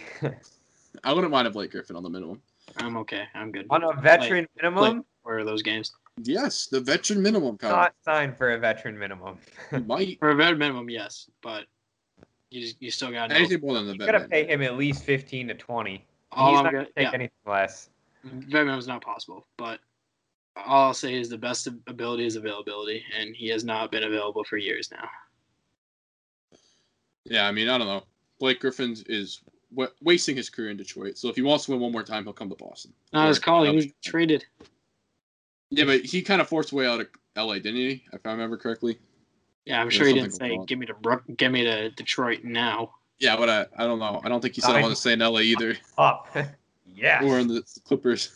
[1.04, 2.42] I wouldn't mind a Blake Griffin on the minimum.
[2.78, 3.24] I'm okay.
[3.34, 3.66] I'm good.
[3.70, 5.06] On a veteran Play, minimum.
[5.24, 5.92] Where are those games?
[6.24, 7.58] Yes, the veteran minimum.
[7.58, 7.72] Kyle.
[7.72, 9.38] Not signed for a veteran minimum.
[9.86, 11.66] might for a veteran minimum, yes, but
[12.50, 13.94] you you still got anything more than the.
[13.94, 16.06] You got to pay him at least fifteen to twenty.
[16.32, 17.12] All He's I'm not gonna take yeah.
[17.14, 17.90] anything less.
[18.24, 19.80] Veteran minimum is not possible, but
[20.56, 24.44] all I'll say is the best ability is availability, and he has not been available
[24.44, 25.08] for years now.
[27.26, 28.04] Yeah, I mean, I don't know.
[28.40, 29.42] Blake Griffin's is
[29.72, 31.18] w- wasting his career in Detroit.
[31.18, 32.94] So if he wants to win one more time, he'll come to Boston.
[33.14, 33.72] No, his calling.
[33.72, 34.46] He was traded.
[35.70, 38.04] Yeah, but he kind of forced a way out of LA, didn't he?
[38.12, 39.00] If I remember correctly.
[39.66, 42.96] Yeah, I'm sure he didn't say "Give me to Brook, give me to Detroit now."
[43.20, 44.22] Yeah, but I, I don't know.
[44.24, 45.76] I don't think he said I want to stay in LA either.
[45.98, 46.28] Up,
[46.88, 47.24] yeah.
[47.24, 48.36] Or in the Clippers.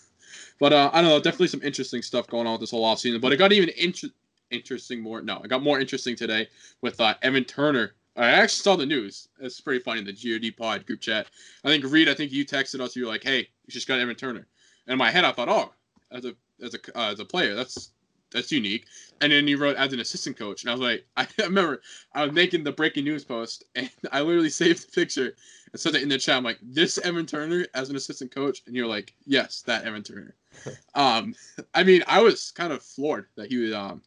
[0.59, 1.19] But uh, I don't know.
[1.19, 3.19] Definitely some interesting stuff going on with this whole offseason.
[3.19, 4.09] But it got even inter-
[4.51, 5.21] interesting more.
[5.21, 6.47] No, it got more interesting today
[6.81, 7.93] with uh, Evan Turner.
[8.15, 9.29] I actually saw the news.
[9.39, 10.03] It's pretty funny.
[10.03, 11.27] The GRD Pod group chat.
[11.63, 12.09] I think Reid.
[12.09, 12.95] I think you texted us.
[12.95, 14.45] You were like, "Hey, you just got Evan Turner."
[14.85, 15.73] And in my head, I thought, "Oh,
[16.11, 17.55] as a as a uh, as a player.
[17.55, 17.91] That's
[18.31, 18.85] that's unique.
[19.21, 21.81] And then you wrote as an assistant coach, and I was like, I remember
[22.13, 25.35] I was making the breaking news post, and I literally saved the picture
[25.71, 26.37] and said it in the chat.
[26.37, 30.03] I'm like, this Evan Turner as an assistant coach, and you're like, yes, that Evan
[30.03, 30.35] Turner.
[30.95, 31.35] um,
[31.73, 34.01] I mean, I was kind of floored that he would um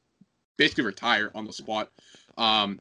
[0.57, 1.91] basically retire on the spot.
[2.39, 2.81] Um,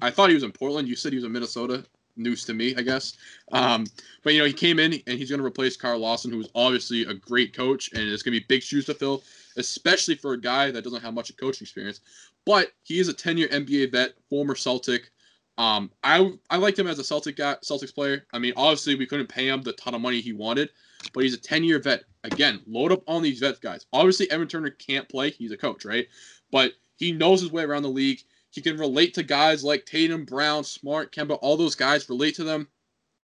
[0.00, 0.88] I thought he was in Portland.
[0.88, 1.84] You said he was in Minnesota
[2.20, 3.16] news to me, I guess.
[3.52, 3.86] Um,
[4.22, 7.02] but you know, he came in and he's going to replace Kara Lawson, who's obviously
[7.02, 9.22] a great coach, and it's going to be big shoes to fill,
[9.56, 12.00] especially for a guy that doesn't have much of coaching experience.
[12.46, 15.10] But he is a 10-year NBA vet, former Celtic.
[15.58, 18.26] Um, I I liked him as a Celtic guy, Celtics player.
[18.32, 20.70] I mean, obviously we couldn't pay him the ton of money he wanted,
[21.12, 22.04] but he's a 10-year vet.
[22.24, 23.86] Again, load up on these vet guys.
[23.92, 26.06] Obviously, Evan Turner can't play; he's a coach, right?
[26.50, 28.22] But he knows his way around the league.
[28.50, 32.44] He can relate to guys like Tatum, Brown, Smart, Kemba, all those guys, relate to
[32.44, 32.68] them.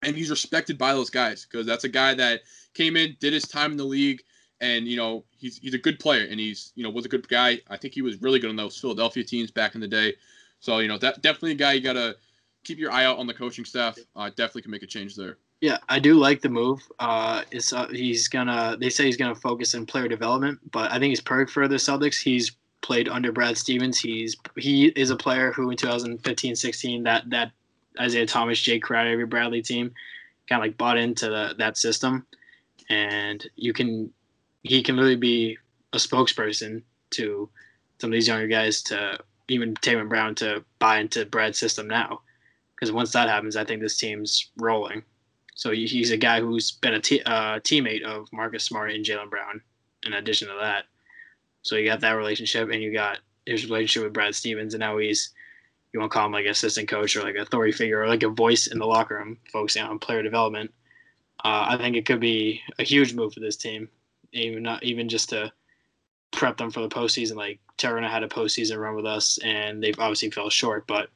[0.02, 2.40] And he's respected by those guys because that's a guy that
[2.74, 4.22] came in, did his time in the league,
[4.60, 7.28] and you know he's he's a good player and he's you know was a good
[7.28, 7.60] guy.
[7.68, 10.14] I think he was really good on those Philadelphia teams back in the day.
[10.60, 12.16] So you know that definitely a guy you gotta
[12.64, 13.98] keep your eye out on the coaching staff.
[14.16, 15.38] Uh, definitely can make a change there.
[15.60, 16.80] Yeah, I do like the move.
[16.98, 18.76] Uh, it's uh, he's gonna.
[18.80, 21.76] They say he's gonna focus on player development, but I think he's perfect for the
[21.76, 22.20] Celtics.
[22.20, 23.98] He's played under Brad Stevens.
[23.98, 27.52] He's he is a player who in 2015-16 that that
[28.00, 29.92] Isaiah Thomas, Jae Crowder, every Bradley team
[30.48, 32.26] kind of like bought into the, that system,
[32.90, 34.12] and you can
[34.62, 35.58] he can really be
[35.92, 37.48] a spokesperson to
[38.00, 39.18] some of these younger guys to
[39.48, 42.20] even Taven Brown to buy into Brad's system now.
[42.74, 45.02] Because once that happens, I think this team's rolling.
[45.54, 49.30] So he's a guy who's been a t- uh, teammate of Marcus Smart and Jaylen
[49.30, 49.60] Brown.
[50.04, 50.86] In addition to that,
[51.62, 54.98] so you got that relationship, and you got his relationship with Brad Stevens, and now
[54.98, 55.30] he's
[55.92, 58.22] you want to call him like assistant coach or like a authority figure or like
[58.22, 60.72] a voice in the locker room, focusing on player development.
[61.44, 63.88] Uh, I think it could be a huge move for this team,
[64.32, 65.52] even not even just to
[66.30, 67.36] prep them for the postseason.
[67.36, 71.10] Like Terrana had a postseason run with us, and they've obviously fell short, but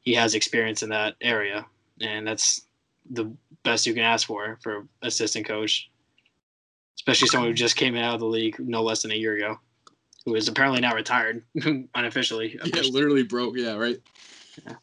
[0.00, 1.66] he has experience in that area,
[2.00, 2.62] and that's
[3.10, 3.30] the
[3.64, 5.90] best you can ask for for assistant coach,
[6.96, 9.58] especially someone who just came out of the league no less than a year ago,
[10.24, 11.44] who is apparently now retired
[11.94, 12.58] unofficially.
[12.64, 13.56] Yeah, literally broke.
[13.56, 14.00] Yeah, right.
[14.66, 14.74] Yeah.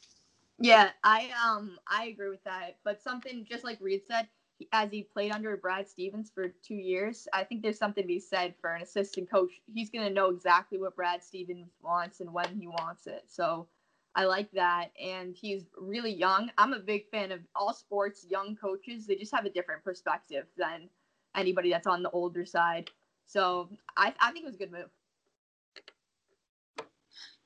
[0.60, 2.78] yeah, I um I agree with that.
[2.84, 4.28] But something just like Reid said,
[4.74, 8.20] as he played under Brad Stevens for two years, I think there's something to be
[8.20, 9.52] said for an assistant coach.
[9.74, 13.24] He's gonna know exactly what Brad Stevens wants and when he wants it.
[13.28, 13.68] So
[14.16, 14.92] I like that.
[15.02, 16.52] And he's really young.
[16.58, 19.08] I'm a big fan of all sports, young coaches.
[19.08, 20.90] They just have a different perspective than
[21.36, 22.90] anybody that's on the older side.
[23.28, 24.90] So I, I think it was a good move.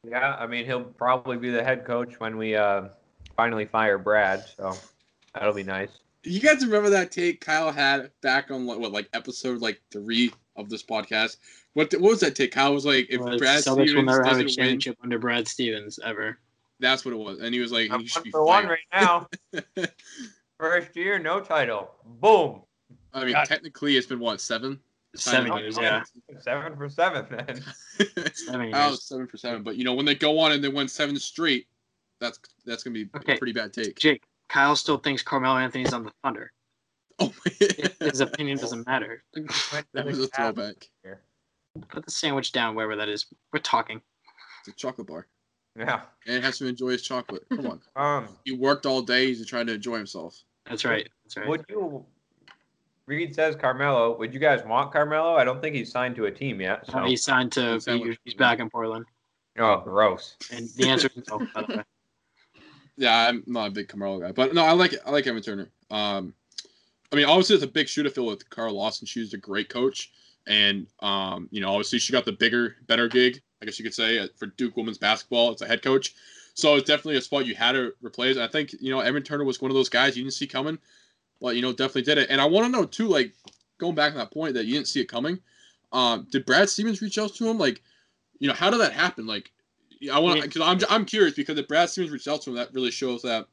[0.04, 2.90] Yeah, I mean, he'll probably be the head coach when we uh,
[3.38, 4.44] finally fire Brad.
[4.58, 4.74] So
[5.34, 5.90] that'll be nice.
[6.24, 10.70] You guys remember that take Kyle had back on what, like episode like three of
[10.70, 11.38] this podcast?
[11.74, 12.52] What what was that take?
[12.52, 15.48] Kyle was like, if well, Brad Stevens will never have a championship win, under Brad
[15.48, 16.38] Stevens ever.
[16.80, 17.40] That's what it was.
[17.40, 19.28] And he was like, I'm he should be for one right now.
[20.60, 21.92] First year, no title.
[22.06, 22.62] Boom.
[23.14, 24.80] I mean, technically, it's been what seven?
[25.16, 26.04] Seven years, yeah.
[26.40, 27.62] Seven for seven, then.
[28.34, 28.74] seven years.
[28.76, 29.62] Oh, seven for seven.
[29.62, 31.68] But you know, when they go on and they win seven straight,
[32.20, 33.36] that's that's gonna be okay.
[33.36, 33.98] a pretty bad take.
[34.00, 36.52] Jake, Kyle still thinks Carmelo Anthony's on the Thunder.
[37.20, 37.32] Oh,
[38.00, 39.24] his opinion doesn't matter.
[39.94, 40.90] that was a throwback.
[41.90, 43.28] Put the sandwich down wherever that is.
[43.52, 44.02] We're talking.
[44.60, 45.28] It's a chocolate bar.
[45.78, 46.02] Yeah.
[46.28, 47.44] And has to enjoy his chocolate.
[47.50, 47.82] Come on.
[47.96, 49.28] Um, he worked all day.
[49.28, 50.44] He's trying to enjoy himself.
[50.66, 51.08] That's right.
[51.24, 51.48] That's right.
[51.48, 52.06] Would you?
[53.06, 54.18] Reid says Carmelo.
[54.18, 55.36] Would you guys want Carmelo?
[55.36, 56.86] I don't think he's signed to a team yet.
[56.90, 57.04] So.
[57.04, 57.80] he's signed to.
[57.86, 59.06] He's, he's back in Portland.
[59.60, 60.36] Oh, gross.
[60.52, 61.40] And the answer is no.
[61.54, 61.84] By the way.
[62.96, 65.68] Yeah, I'm not a big Carmelo guy, but no, I like I like Evan Turner.
[65.90, 66.32] Um,
[67.12, 69.08] I mean, obviously it's a big shoe to fill with Kara Lawson.
[69.08, 70.12] She's a great coach,
[70.46, 73.94] and um, you know, obviously she got the bigger, better gig I guess you could
[73.94, 75.52] say, uh, for Duke women's basketball.
[75.52, 76.14] It's a head coach.
[76.54, 78.38] So it's definitely a spot you had to replace.
[78.38, 80.78] I think, you know, Evan Turner was one of those guys you didn't see coming,
[81.44, 82.30] but, you know, definitely did it.
[82.30, 83.34] And I want to know, too, like,
[83.78, 85.38] going back to that point that you didn't see it coming,
[85.92, 87.58] um, did Brad Stevens reach out to him?
[87.58, 87.84] Like,
[88.40, 89.28] you know, how did that happen?
[89.28, 89.52] Like,
[90.12, 92.74] I want because I'm, I'm curious because if Brad Stevens reached out to him, that
[92.74, 93.48] really shows that,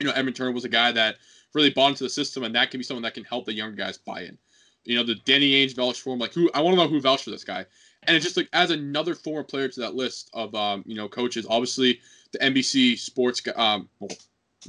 [0.00, 1.16] you know, Evan Turner was a guy that
[1.52, 3.76] really bought into the system, and that can be someone that can help the younger
[3.76, 4.38] guys buy in.
[4.84, 6.20] You know, the Danny Ainge vouch for him.
[6.20, 7.66] Like, who I want to know who vouched for this guy
[8.04, 11.08] and it just like adds another former player to that list of um, you know
[11.08, 11.46] coaches.
[11.48, 12.00] Obviously,
[12.32, 13.42] the NBC Sports.
[13.56, 14.10] Um, well,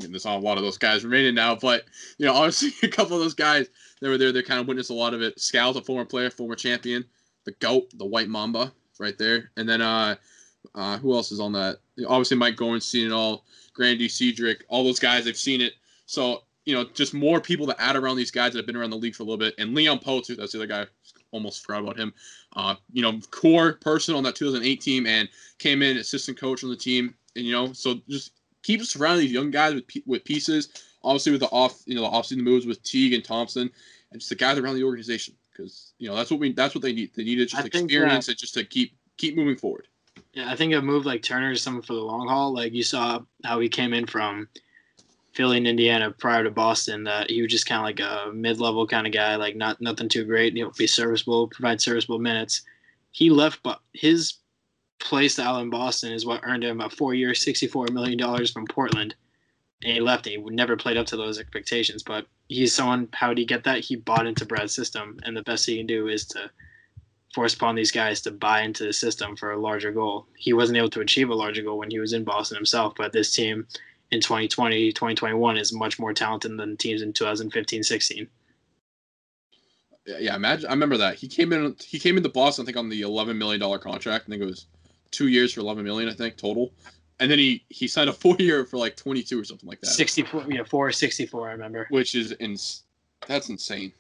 [0.01, 1.83] I there's not a lot of those guys remaining now, but
[2.17, 3.67] you know, obviously a couple of those guys
[4.01, 5.39] that were there, they kind of witnessed a lot of it.
[5.39, 7.05] Scal's a former player, former champion,
[7.45, 10.15] the goat, the white mamba, right there, and then uh,
[10.75, 11.77] uh, who else is on that?
[12.07, 13.45] Obviously, Mike Gorman's seen it all.
[13.73, 15.73] Grandy Cedric, all those guys, they've seen it.
[16.05, 18.91] So you know, just more people to add around these guys that have been around
[18.91, 19.53] the league for a little bit.
[19.57, 20.85] And Leon too, that's the other guy.
[21.31, 22.13] Almost forgot about him.
[22.55, 25.27] Uh, you know, core person on that 2008 team and
[25.57, 27.15] came in assistant coach on the team.
[27.35, 28.31] And you know, so just
[28.64, 30.70] keep surrounding these young guys with with pieces.
[31.03, 33.70] Obviously, with the off, you know, the offseason moves with Teague and Thompson,
[34.11, 36.82] and just the guys around the organization because you know that's what we that's what
[36.82, 37.11] they need.
[37.16, 39.88] They needed just I uh, experience and just to keep keep moving forward.
[40.34, 42.53] Yeah, I think a move like Turner is something for the long haul.
[42.53, 44.47] Like you saw how he came in from
[45.34, 48.88] Philly and Indiana prior to Boston that he was just kind of like a mid-level
[48.88, 50.55] kind of guy, like not nothing too great.
[50.55, 52.61] He'll be serviceable, provide serviceable minutes.
[53.11, 54.34] He left, but his
[55.04, 59.16] play style in Boston is what earned him a four-year, sixty-four million dollars from Portland.
[59.84, 62.04] And he left, and he never played up to those expectations.
[62.04, 63.10] But he's someone.
[63.12, 63.80] How did he get that?
[63.80, 66.49] He bought into Brad's system, and the best he can do is to
[67.36, 70.28] force upon these guys to buy into the system for a larger goal.
[70.38, 73.12] He wasn't able to achieve a larger goal when he was in Boston himself, but
[73.12, 73.68] this team
[74.12, 78.28] in 2020, 2021 is much more talented than teams in 2015, 16.
[80.06, 80.68] Yeah, imagine.
[80.68, 81.76] I remember that he came in.
[81.84, 84.26] He came into Boston, I think, on the 11 million dollar contract.
[84.28, 84.68] I think it was
[85.14, 86.09] two years for 11 million.
[86.09, 86.74] I think total.
[87.20, 89.88] And then he he signed a four year for like 22 or something like that.
[89.88, 91.47] 64, yeah, four 64.
[91.47, 91.88] I remember.
[91.89, 92.57] Which is in,
[93.28, 93.93] that's insane.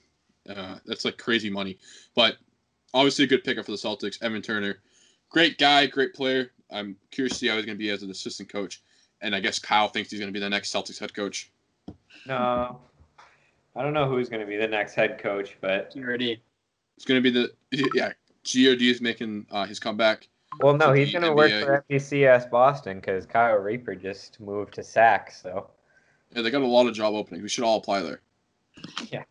[0.49, 1.77] Uh, that's like crazy money.
[2.15, 2.37] But
[2.93, 4.21] obviously a good pickup for the Celtics.
[4.21, 4.79] Evan Turner,
[5.29, 6.51] great guy, great player.
[6.69, 8.81] I'm curious to see how he's going to be as an assistant coach
[9.23, 11.49] and I guess Kyle thinks he's going to be the next Celtics head coach.
[12.27, 12.79] No,
[13.75, 16.43] I don't know who's going to be the next head coach, but you already.
[16.95, 18.09] It's gonna be the yeah.
[18.09, 20.27] God is making uh, his comeback.
[20.59, 24.83] Well, no, he's gonna work uh, for NBCS Boston because Kyle Draper just moved to
[24.83, 25.31] SAC.
[25.31, 25.69] So
[26.35, 27.43] yeah, they got a lot of job openings.
[27.43, 28.21] We should all apply there.
[29.09, 29.23] Yeah.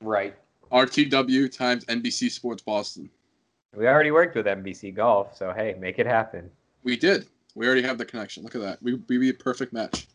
[0.00, 0.34] Right.
[0.72, 3.10] RTW times NBC Sports Boston.
[3.76, 6.50] We already worked with NBC Golf, so hey, make it happen.
[6.82, 7.26] We did.
[7.54, 8.42] We already have the connection.
[8.42, 8.82] Look at that.
[8.82, 10.06] We we be a perfect match.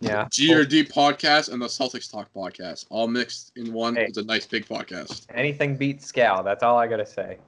[0.00, 0.26] Yeah.
[0.26, 3.96] GRD podcast and the Celtics Talk podcast, all mixed in one.
[3.96, 5.26] Hey, it's a nice big podcast.
[5.34, 6.44] Anything beats Scal.
[6.44, 7.38] That's all I gotta say.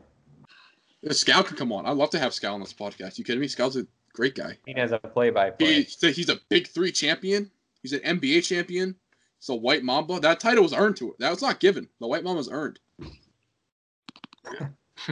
[1.07, 1.87] Yeah, Scal can come on.
[1.87, 3.17] I'd love to have Scal on this podcast.
[3.17, 3.47] You kidding me?
[3.47, 4.59] Scal's a great guy.
[4.67, 5.85] He has a play-by-play.
[5.85, 7.49] He, he's a big three champion.
[7.81, 8.97] He's an NBA champion.
[9.39, 10.19] He's a white mamba.
[10.19, 11.19] That title was earned to it.
[11.21, 11.89] That was not given.
[12.01, 12.81] The white mamba was earned.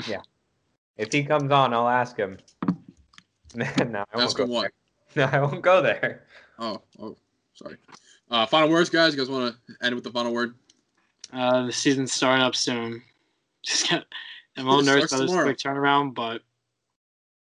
[0.09, 0.23] yeah.
[0.97, 2.39] If he comes on, I'll ask him.
[3.55, 4.63] no, I won't ask him what?
[4.63, 4.73] There.
[5.17, 6.25] No, I won't go there.
[6.59, 7.17] Oh, oh,
[7.53, 7.77] sorry.
[8.33, 9.15] Uh, final words, guys.
[9.15, 10.57] You guys want to end with the final word?
[11.33, 13.01] Uh, the season's starting up soon.
[13.63, 14.03] Just get.
[14.57, 16.43] I'm a little nervous about this quick turnaround, but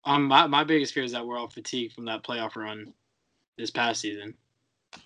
[0.05, 2.93] um, my my biggest fear is that we're all fatigued from that playoff run
[3.57, 4.35] this past season.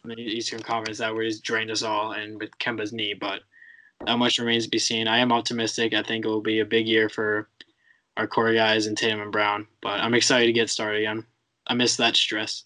[0.05, 3.43] In the Eastern Conference, that where he's drained us all, and with Kemba's knee, but
[4.05, 5.07] that much remains to be seen.
[5.09, 5.95] I am optimistic.
[5.95, 7.49] I think it will be a big year for
[8.17, 9.67] our core guys and Tatum and Brown.
[9.81, 11.25] But I'm excited to get started again.
[11.67, 12.65] I miss that stress.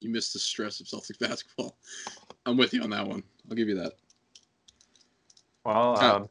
[0.00, 1.76] You miss the stress of Celtics basketball.
[2.46, 3.22] I'm with you on that one.
[3.50, 3.92] I'll give you that.
[5.64, 6.28] Well, um,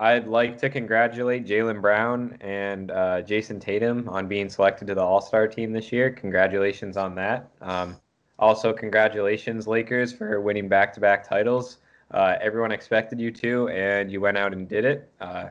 [0.00, 5.02] I'd like to congratulate Jaylen Brown and uh, Jayson Tatum on being selected to the
[5.02, 6.10] All Star team this year.
[6.10, 7.50] Congratulations on that.
[7.60, 7.96] Um,
[8.38, 11.78] also, congratulations, Lakers, for winning back to back titles.
[12.12, 15.10] Uh, everyone expected you to, and you went out and did it.
[15.20, 15.48] Uh,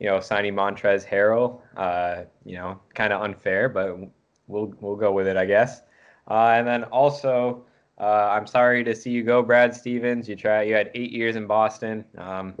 [0.00, 3.98] you know, signing Montrezl Harrell, uh, you know, kind of unfair, but
[4.46, 5.82] we'll we'll go with it, I guess.
[6.28, 7.64] Uh, and then also,
[8.00, 10.28] uh, I'm sorry to see you go, Brad Stevens.
[10.28, 12.04] You try, you had eight years in Boston.
[12.16, 12.54] Um,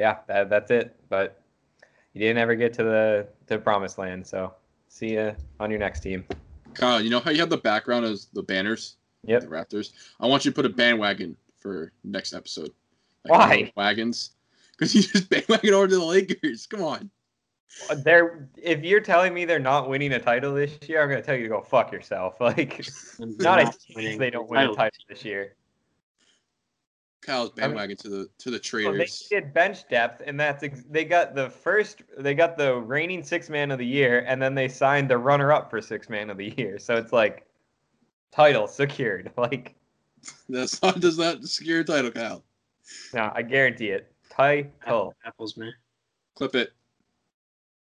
[0.00, 0.96] yeah, that, that's it.
[1.10, 1.42] But
[2.14, 4.26] you didn't ever get to the to promised land.
[4.26, 4.54] So
[4.88, 6.24] see you on your next team.
[6.72, 8.96] Kyle, you know how you have the background as the banners?
[9.24, 9.42] Yep.
[9.42, 9.92] The Raptors.
[10.18, 12.70] I want you to put a bandwagon for next episode.
[13.28, 13.72] Like Why?
[13.76, 14.30] Wagons.
[14.72, 16.66] Because you just bandwagon over to the Lakers.
[16.66, 17.10] Come on.
[17.90, 21.22] Uh, they're if you're telling me they're not winning a title this year, I'm gonna
[21.22, 22.36] tell you to go fuck yourself.
[22.40, 22.82] Like
[23.18, 25.56] not a chance they don't win a title this year.
[27.22, 28.90] Kyle's bandwagon I mean, to the to the traders.
[28.90, 32.76] Well, they did bench depth, and that's ex- they got the first they got the
[32.76, 36.08] reigning six man of the year, and then they signed the runner up for six
[36.08, 36.78] man of the year.
[36.78, 37.46] So it's like
[38.30, 39.32] title secured.
[39.36, 39.74] Like
[40.48, 42.44] that's not does not secure title, Kyle.
[43.14, 44.12] No, I guarantee it.
[44.30, 45.14] Title.
[45.24, 45.72] Apples, man.
[46.34, 46.72] Clip it.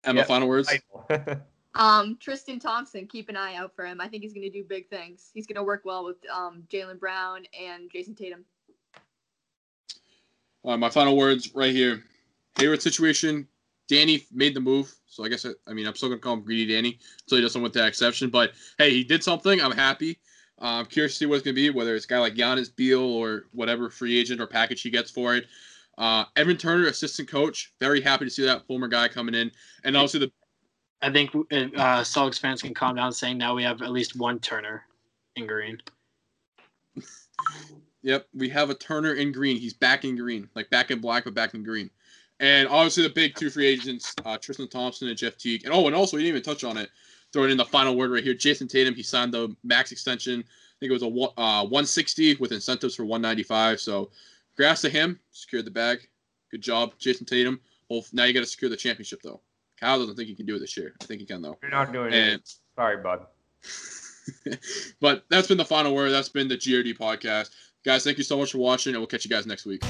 [0.03, 0.27] Emma, yep.
[0.27, 0.71] final words.
[1.75, 3.99] um, Tristan Thompson, keep an eye out for him.
[4.01, 5.31] I think he's going to do big things.
[5.33, 8.45] He's going to work well with um, Jaylen Brown and Jayson Tatum.
[10.67, 12.03] All right, my final words right here.
[12.59, 13.47] Hayward situation.
[13.87, 16.41] Danny made the move, so I guess I, I mean I'm still gonna call him
[16.41, 18.29] greedy Danny until he does something with that exception.
[18.29, 19.61] But hey, he did something.
[19.61, 20.19] I'm happy.
[20.61, 22.75] Uh, I'm curious to see what it's gonna be, whether it's a guy like Giannis
[22.75, 25.45] Beal or whatever free agent or package he gets for it.
[25.97, 29.49] Uh, Evan Turner, assistant coach, very happy to see that former guy coming in,
[29.85, 30.29] and also the.
[31.01, 34.37] I think uh, Celtics fans can calm down, saying now we have at least one
[34.39, 34.83] Turner
[35.37, 35.77] in green.
[38.01, 39.57] yep, we have a Turner in green.
[39.57, 41.89] He's back in green, like back in black, but back in green.
[42.39, 45.65] And obviously the big two free agents, uh, Tristan Thompson and Jeff Teague.
[45.65, 46.89] And oh, and also we didn't even touch on it.
[47.33, 48.93] Throwing in the final word right here, Jayson Tatum.
[48.93, 50.39] He signed the max extension.
[50.41, 53.79] I think it was a uh, 160 with incentives for 195.
[53.81, 54.11] So
[54.57, 55.19] Congrats to him.
[55.31, 56.07] Secured the bag.
[56.49, 57.59] Good job, Jayson Tatum.
[57.89, 59.39] Well, now you got to secure the championship though.
[59.79, 60.95] Kyle doesn't think he can do it this year.
[60.99, 61.57] I think he can though.
[61.61, 62.53] You're not doing and, it.
[62.75, 63.27] Sorry, bud.
[64.99, 66.09] but that's been the final word.
[66.09, 67.51] That's been the GRD podcast.
[67.85, 69.81] Guys, thank you so much for watching, and we'll catch you guys next week.